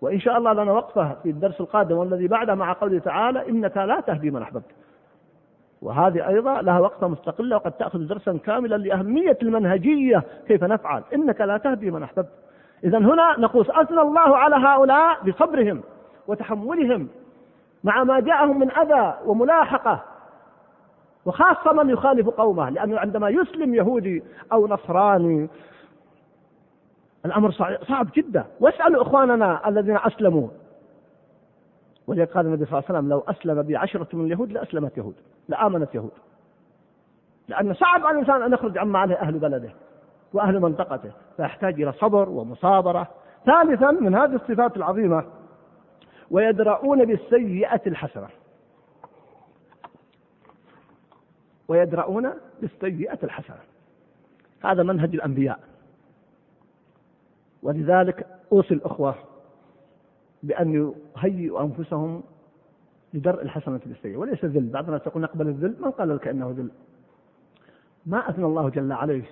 وإن 0.00 0.20
شاء 0.20 0.38
الله 0.38 0.52
لنا 0.52 0.72
وقفة 0.72 1.16
في 1.22 1.30
الدرس 1.30 1.60
القادم 1.60 1.96
والذي 1.96 2.28
بعده 2.28 2.54
مع 2.54 2.72
قوله 2.72 2.98
تعالى 2.98 3.48
إنك 3.48 3.76
لا 3.76 4.00
تهدي 4.00 4.30
من 4.30 4.42
أحببت. 4.42 4.70
وهذه 5.82 6.28
أيضا 6.28 6.62
لها 6.62 6.78
وقفة 6.78 7.08
مستقلة 7.08 7.56
وقد 7.56 7.72
تأخذ 7.72 7.98
درسا 7.98 8.38
كاملا 8.44 8.76
لأهمية 8.76 9.38
المنهجية 9.42 10.22
كيف 10.48 10.64
نفعل. 10.64 11.02
إنك 11.14 11.40
لا 11.40 11.58
تهدي 11.58 11.90
من 11.90 12.02
أحببت. 12.02 12.32
إذا 12.84 12.98
هنا 12.98 13.34
نقول 13.38 13.66
أثنى 13.70 14.00
الله 14.00 14.36
على 14.36 14.56
هؤلاء 14.56 15.22
بصبرهم 15.22 15.82
وتحملهم 16.26 17.08
مع 17.84 18.04
ما 18.04 18.20
جاءهم 18.20 18.58
من 18.60 18.70
أذى 18.70 19.14
وملاحقة. 19.26 20.02
وخاصة 21.26 21.72
من 21.72 21.90
يخالف 21.90 22.28
قومه 22.28 22.70
لأنه 22.70 22.98
عندما 22.98 23.28
يسلم 23.28 23.74
يهودي 23.74 24.22
أو 24.52 24.66
نصراني 24.66 25.48
الأمر 27.26 27.50
صعب 27.88 28.08
جدا. 28.14 28.44
واسألوا 28.60 29.02
إخواننا 29.02 29.68
الذين 29.68 29.96
أسلموا. 29.96 30.48
ولذلك 32.06 32.32
قال 32.32 32.46
النبي 32.46 32.64
صلى 32.64 32.78
الله 32.78 32.84
عليه 32.88 32.98
وسلم 32.98 33.10
لو 33.10 33.20
أسلم 33.20 33.62
بي 33.62 33.76
عشرة 33.76 34.08
من 34.12 34.24
اليهود 34.24 34.52
لأسلمت 34.52 34.98
يهود 34.98 35.14
لآمنت 35.48 35.94
يهود. 35.94 36.12
لأن 37.48 37.74
صعب 37.74 38.06
على 38.06 38.14
الإنسان 38.14 38.42
أن 38.42 38.52
يخرج 38.52 38.78
عما 38.78 38.98
عليه 38.98 39.14
أهل 39.14 39.38
بلده 39.38 39.70
وأهل 40.32 40.60
منطقته 40.60 41.10
فيحتاج 41.36 41.82
إلى 41.82 41.92
صبر 41.92 42.28
ومصابرة. 42.28 43.08
ثالثا 43.46 43.90
من 43.90 44.14
هذه 44.14 44.34
الصفات 44.34 44.76
العظيمة 44.76 45.24
ويدرؤون 46.30 47.04
بالسيئة 47.04 47.80
الحسنة. 47.86 48.28
ويدرؤون 51.68 52.32
بالسيئة 52.60 53.18
الحسنة. 53.22 53.60
هذا 54.64 54.82
منهج 54.82 55.14
الأنبياء. 55.14 55.60
ولذلك 57.62 58.26
أوصي 58.52 58.74
الأخوة 58.74 59.14
بأن 60.42 60.92
يهيئوا 61.16 61.60
أنفسهم 61.60 62.22
لدرء 63.14 63.42
الحسنة 63.42 63.80
بالسيئة. 63.86 64.16
وليس 64.16 64.44
ذل. 64.44 64.68
بعض 64.68 64.84
الناس 64.84 65.02
نقبل 65.16 65.48
الذل 65.48 65.76
من 65.80 65.90
قال 65.90 66.16
لك 66.16 66.28
أنه 66.28 66.50
ذل؟ 66.50 66.70
ما 68.06 68.30
أثنى 68.30 68.44
الله 68.44 68.68
جل 68.68 68.92
عليه. 68.92 69.24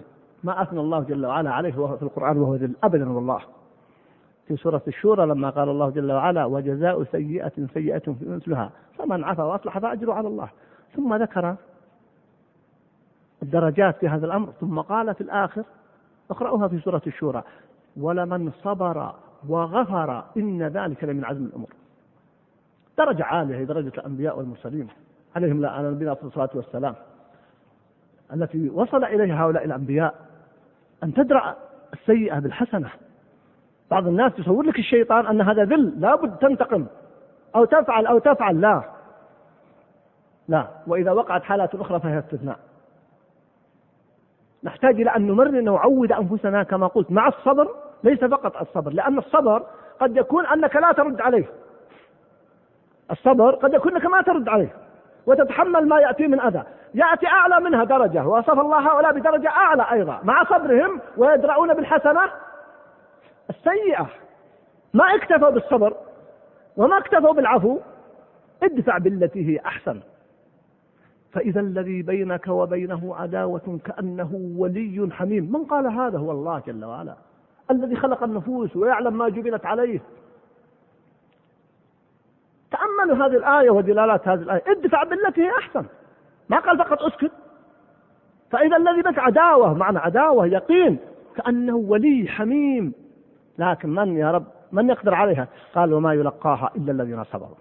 ما 0.45 0.63
أثنى 0.63 0.81
الله 0.81 1.01
جل 1.01 1.27
وعلا 1.27 1.51
عليه 1.51 1.79
وهو 1.79 1.97
في 1.97 2.03
القرآن 2.03 2.39
وهو 2.39 2.55
ذل. 2.55 2.73
أبدا 2.85 3.13
والله. 3.13 3.41
في 4.47 4.57
سورة 4.57 4.83
الشورى 4.89 5.27
لما 5.27 5.51
قال 5.51 5.69
الله 5.69 5.91
جل 5.91 6.13
وعلا 6.13 6.45
وجزاء 6.45 7.05
سيئة 7.05 7.53
سيئة 7.75 7.99
في 7.99 8.29
مثلها. 8.29 8.71
فمن 8.99 9.25
عفا 9.25 9.45
وأصلح 9.45 9.79
فأجره 9.79 10.13
على 10.13 10.29
الله. 10.29 10.49
ثم 10.97 11.15
ذكر 11.15 11.57
الدرجات 13.43 13.97
في 13.97 14.09
هذا 14.09 14.27
الأمر 14.27 14.53
ثم 14.61 14.81
قال 14.81 15.15
في 15.15 15.21
الآخر 15.21 15.65
اقرأوها 16.31 16.69
في 16.69 16.79
سورة 16.79 17.03
الشورى. 17.07 17.43
ولمن 17.97 18.51
صبر 18.51 19.15
وغفر 19.49 20.25
إن 20.37 20.63
ذلك 20.63 21.05
لمن 21.05 21.25
عزم 21.25 21.45
الأمور. 21.45 21.71
درجة 22.99 23.25
عالية 23.25 23.57
هي 23.57 23.65
درجة 23.65 23.93
الأنبياء 23.99 24.39
والمرسلين 24.39 24.89
عليهم 25.37 25.61
لا 25.61 25.83
نبينا 25.83 26.17
الصلاة 26.23 26.51
والسلام 26.55 26.95
التي 28.35 28.71
وصل 28.71 29.05
إليها 29.05 29.45
هؤلاء 29.45 29.65
الأنبياء 29.65 30.15
أن 31.05 31.15
تدرأ 31.15 31.57
السيئة 31.93 32.39
بالحسنة. 32.39 32.91
بعض 33.91 34.07
الناس 34.07 34.33
يصور 34.39 34.65
لك 34.65 34.79
الشيطان 34.79 35.27
أن 35.27 35.41
هذا 35.41 35.65
ذل 35.65 36.01
لابد 36.01 36.37
تنتقم. 36.37 36.87
أو 37.57 37.65
تفعل 37.65 38.07
أو 38.07 38.19
تفعل 38.19 38.61
لا. 38.61 38.83
لا. 40.49 40.69
وإذا 40.87 41.13
وقعت 41.13 41.43
حالات 41.43 41.75
أخرى 41.75 42.01
فهي 42.01 42.19
استثناء. 42.19 42.59
نحتاج 44.65 45.01
إلى 45.01 45.11
أن 45.17 45.27
نمرن 45.27 45.69
ونعود 45.69 46.13
أنفسنا 46.13 46.63
كما 46.63 46.87
قلت 46.87 47.11
مع 47.11 47.29
الصبر 47.29 47.84
ليس 48.05 48.25
فقط 48.25 48.57
الصبر 48.57 48.93
لأن 48.93 49.19
الصبر 49.19 49.63
قد 50.01 50.17
يكون 50.17 50.47
أنك 50.47 50.77
لا 50.77 50.93
ترد 50.93 51.21
عليه. 51.21 51.45
الصبر 53.11 53.55
قد 53.55 53.75
يكون 53.75 53.93
أنك 53.93 54.07
ما 54.07 54.23
ترد 54.23 54.49
عليه. 54.49 54.77
وتتحمل 55.27 55.89
ما 55.89 56.01
يأتي 56.01 56.27
من 56.27 56.41
أذى. 56.41 56.63
يأتي 56.95 57.27
أعلى 57.27 57.61
منها 57.61 57.85
درجة 57.85 58.27
وصف 58.27 58.61
الله 58.61 58.79
هؤلاء 58.79 59.13
بدرجة 59.13 59.49
أعلى 59.49 59.87
أيضا. 59.93 60.21
مع 60.25 60.45
صبرهم 60.45 61.01
ويدرؤون 61.17 61.75
بالحسنة 61.75 62.31
السيئة. 63.51 64.07
ما 64.95 65.05
اكتفوا 65.15 65.51
بالصبر 65.51 65.95
وما 66.77 66.99
اكتفوا 66.99 67.33
بالعفو 67.33 67.79
ادفع 68.63 68.99
بالتي 68.99 69.49
هي 69.49 69.61
أحسن. 69.67 70.01
فإذا 71.33 71.61
الذي 71.61 72.03
بينك 72.03 72.49
وبينه 72.49 73.17
عداوة 73.17 73.79
كأنه 73.85 74.53
ولي 74.57 75.09
حميم. 75.13 75.53
من 75.53 75.65
قال 75.65 75.87
هذا؟ 75.87 76.19
هو 76.19 76.31
الله 76.31 76.63
جل 76.67 76.85
وعلا. 76.85 77.15
الذي 77.71 77.97
خلق 77.97 78.23
النفوس 78.23 78.77
ويعلم 78.77 79.19
ما 79.19 79.29
جبلت 79.29 79.67
عليه. 79.67 80.01
تأملوا 82.71 83.27
هذه 83.27 83.37
الآية 83.37 83.71
ودلالات 83.71 84.29
هذه 84.29 84.43
الآية. 84.43 84.63
ادفع 84.67 85.05
بالتي 85.05 85.43
هي 85.43 85.51
أحسن. 85.51 85.85
ما 86.49 86.59
قال 86.59 86.79
فقط 86.79 87.03
اسكت. 87.03 87.33
فإذا 88.51 88.77
الذي 88.77 89.03
بك 89.03 89.19
عداوة 89.19 89.75
معنى 89.75 89.99
عداوة 89.99 90.47
يقين 90.47 90.99
كأنه 91.37 91.77
ولي 91.77 92.29
حميم. 92.29 92.93
لكن 93.59 93.89
من 93.89 94.17
يا 94.17 94.31
رب؟ 94.31 94.45
من 94.73 94.91
يقدر 94.91 95.15
عليها؟ 95.15 95.49
قال 95.75 95.95
وما 95.95 96.15
يلقاها 96.15 96.71
إلا 96.77 96.93
الذين 96.93 97.25
صبروا. 97.25 97.57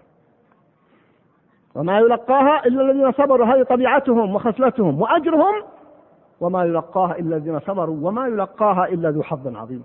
وما 1.74 1.98
يلقاها 1.98 2.66
إلا 2.66 2.82
الذين 2.82 3.12
صبروا. 3.12 3.46
هذه 3.46 3.62
طبيعتهم 3.62 4.34
وخصلتهم 4.34 5.00
وأجرهم. 5.00 5.62
وما 6.40 6.64
يلقاها 6.64 7.18
إلا 7.18 7.36
الذين 7.36 7.60
صبروا. 7.60 8.08
وما 8.08 8.26
يلقاها 8.26 8.88
إلا 8.88 9.10
ذو 9.10 9.22
حظ 9.22 9.56
عظيم. 9.56 9.84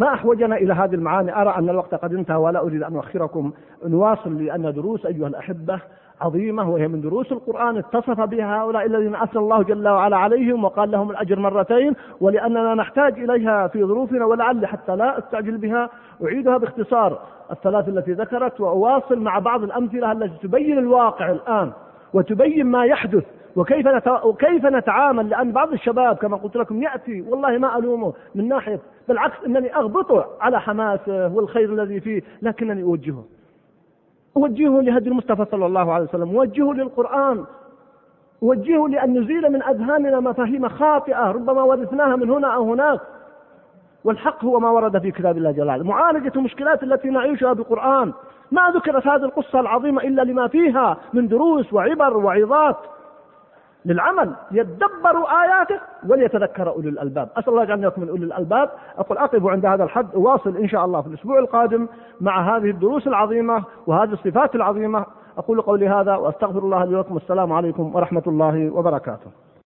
ما 0.00 0.14
أحوجنا 0.14 0.56
إلى 0.56 0.74
هذه 0.74 0.94
المعاني. 0.94 1.40
أرى 1.40 1.54
أن 1.58 1.70
الوقت 1.70 1.94
قد 1.94 2.14
انتهى 2.14 2.36
ولا 2.36 2.60
أريد 2.60 2.82
أن 2.82 2.96
أؤخركم. 2.96 3.52
نواصل 3.86 4.44
لأن 4.44 4.72
دروس 4.72 5.06
أيها 5.06 5.28
الأحبة 5.28 5.80
عظيمة 6.20 6.70
وهي 6.70 6.88
من 6.88 7.00
دروس 7.00 7.32
القرآن 7.32 7.76
اتصف 7.76 8.20
بها 8.20 8.62
هؤلاء 8.62 8.86
الذين 8.86 9.14
أثنى 9.14 9.42
الله 9.42 9.62
جل 9.62 9.88
وعلا 9.88 10.16
عليهم 10.16 10.64
وقال 10.64 10.90
لهم 10.90 11.10
الأجر 11.10 11.38
مرتين 11.38 11.94
ولأننا 12.20 12.74
نحتاج 12.74 13.18
إليها 13.18 13.66
في 13.66 13.84
ظروفنا 13.84 14.24
ولعل 14.24 14.66
حتى 14.66 14.96
لا 14.96 15.18
أستعجل 15.18 15.58
بها. 15.58 15.90
أعيدها 16.24 16.58
باختصار. 16.58 17.18
الثلاث 17.50 17.88
التي 17.88 18.12
ذكرت 18.12 18.60
وأواصل 18.60 19.18
مع 19.18 19.38
بعض 19.38 19.62
الأمثلة 19.62 20.12
التي 20.12 20.48
تبين 20.48 20.78
الواقع 20.78 21.30
الآن 21.30 21.72
وتبين 22.14 22.66
ما 22.66 22.84
يحدث 22.84 23.24
وكيف 23.56 23.86
وكيف 24.24 24.66
نتعامل 24.66 25.28
لأن 25.28 25.52
بعض 25.52 25.72
الشباب 25.72 26.16
كما 26.16 26.36
قلت 26.36 26.56
لكم 26.56 26.82
يأتي 26.82 27.24
والله 27.28 27.58
ما 27.58 27.78
ألومه 27.78 28.12
من 28.34 28.48
ناحية 28.48 28.80
بالعكس 29.10 29.44
إنني 29.46 29.76
أغبطه 29.76 30.26
على 30.40 30.60
حماسه 30.60 31.34
والخير 31.34 31.72
الذي 31.72 32.00
فيه 32.00 32.22
لكنني 32.42 32.82
أوجهه. 32.82 33.24
وجهه 34.34 34.80
لهدي 34.80 35.08
المصطفى 35.08 35.44
صلى 35.50 35.66
الله 35.66 35.92
عليه 35.92 36.04
وسلم. 36.04 36.36
وجهه 36.36 36.72
للقرآن. 36.72 37.44
وجهه 38.42 38.88
لأن 38.88 39.18
نزيل 39.18 39.52
من 39.52 39.62
أذهاننا 39.62 40.20
مفاهيم 40.20 40.68
خاطئة 40.68 41.30
ربما 41.30 41.62
ورثناها 41.62 42.16
من 42.16 42.30
هنا 42.30 42.48
أو 42.54 42.72
هناك. 42.72 43.00
والحق 44.04 44.44
هو 44.44 44.60
ما 44.60 44.70
ورد 44.70 44.98
في 44.98 45.10
كتاب 45.10 45.36
الله 45.36 45.50
جل 45.50 45.66
وعلا. 45.66 45.84
معالجة 45.84 46.32
المشكلات 46.36 46.82
التي 46.82 47.10
نعيشها 47.10 47.52
بالقرآن. 47.52 48.12
ما 48.52 48.62
ذكرت 48.74 49.06
هذه 49.06 49.24
القصة 49.24 49.60
العظيمة 49.60 50.02
إلا 50.02 50.22
لما 50.22 50.48
فيها 50.48 50.96
من 51.12 51.28
دروس 51.28 51.72
وعبر 51.72 52.16
وعظات. 52.16 52.76
للعمل 53.84 54.32
يدبروا 54.50 55.42
آياته 55.42 55.80
وليتذكر 56.08 56.68
أولي 56.68 56.88
الألباب. 56.88 57.28
أسأل 57.36 57.48
الله 57.48 57.62
يجعلنا 57.62 57.92
من 57.96 58.08
أولي 58.08 58.24
الألباب. 58.24 58.70
أقول 58.98 59.18
أقف 59.18 59.46
عند 59.46 59.66
هذا 59.66 59.84
الحد 59.84 60.14
أواصل 60.14 60.56
إن 60.56 60.68
شاء 60.68 60.84
الله 60.84 61.00
في 61.00 61.06
الأسبوع 61.06 61.38
القادم 61.38 61.88
مع 62.20 62.56
هذه 62.56 62.70
الدروس 62.70 63.06
العظيمة 63.06 63.64
وهذه 63.86 64.12
الصفات 64.12 64.54
العظيمة. 64.54 65.06
أقول 65.38 65.60
قولي 65.60 65.88
هذا 65.88 66.16
وأستغفر 66.16 66.58
الله 66.58 66.84
لي 66.84 66.94
ولكم. 66.94 67.16
السلام 67.16 67.52
عليكم 67.52 67.94
ورحمة 67.94 68.22
الله 68.26 68.70
وبركاته. 68.70 69.30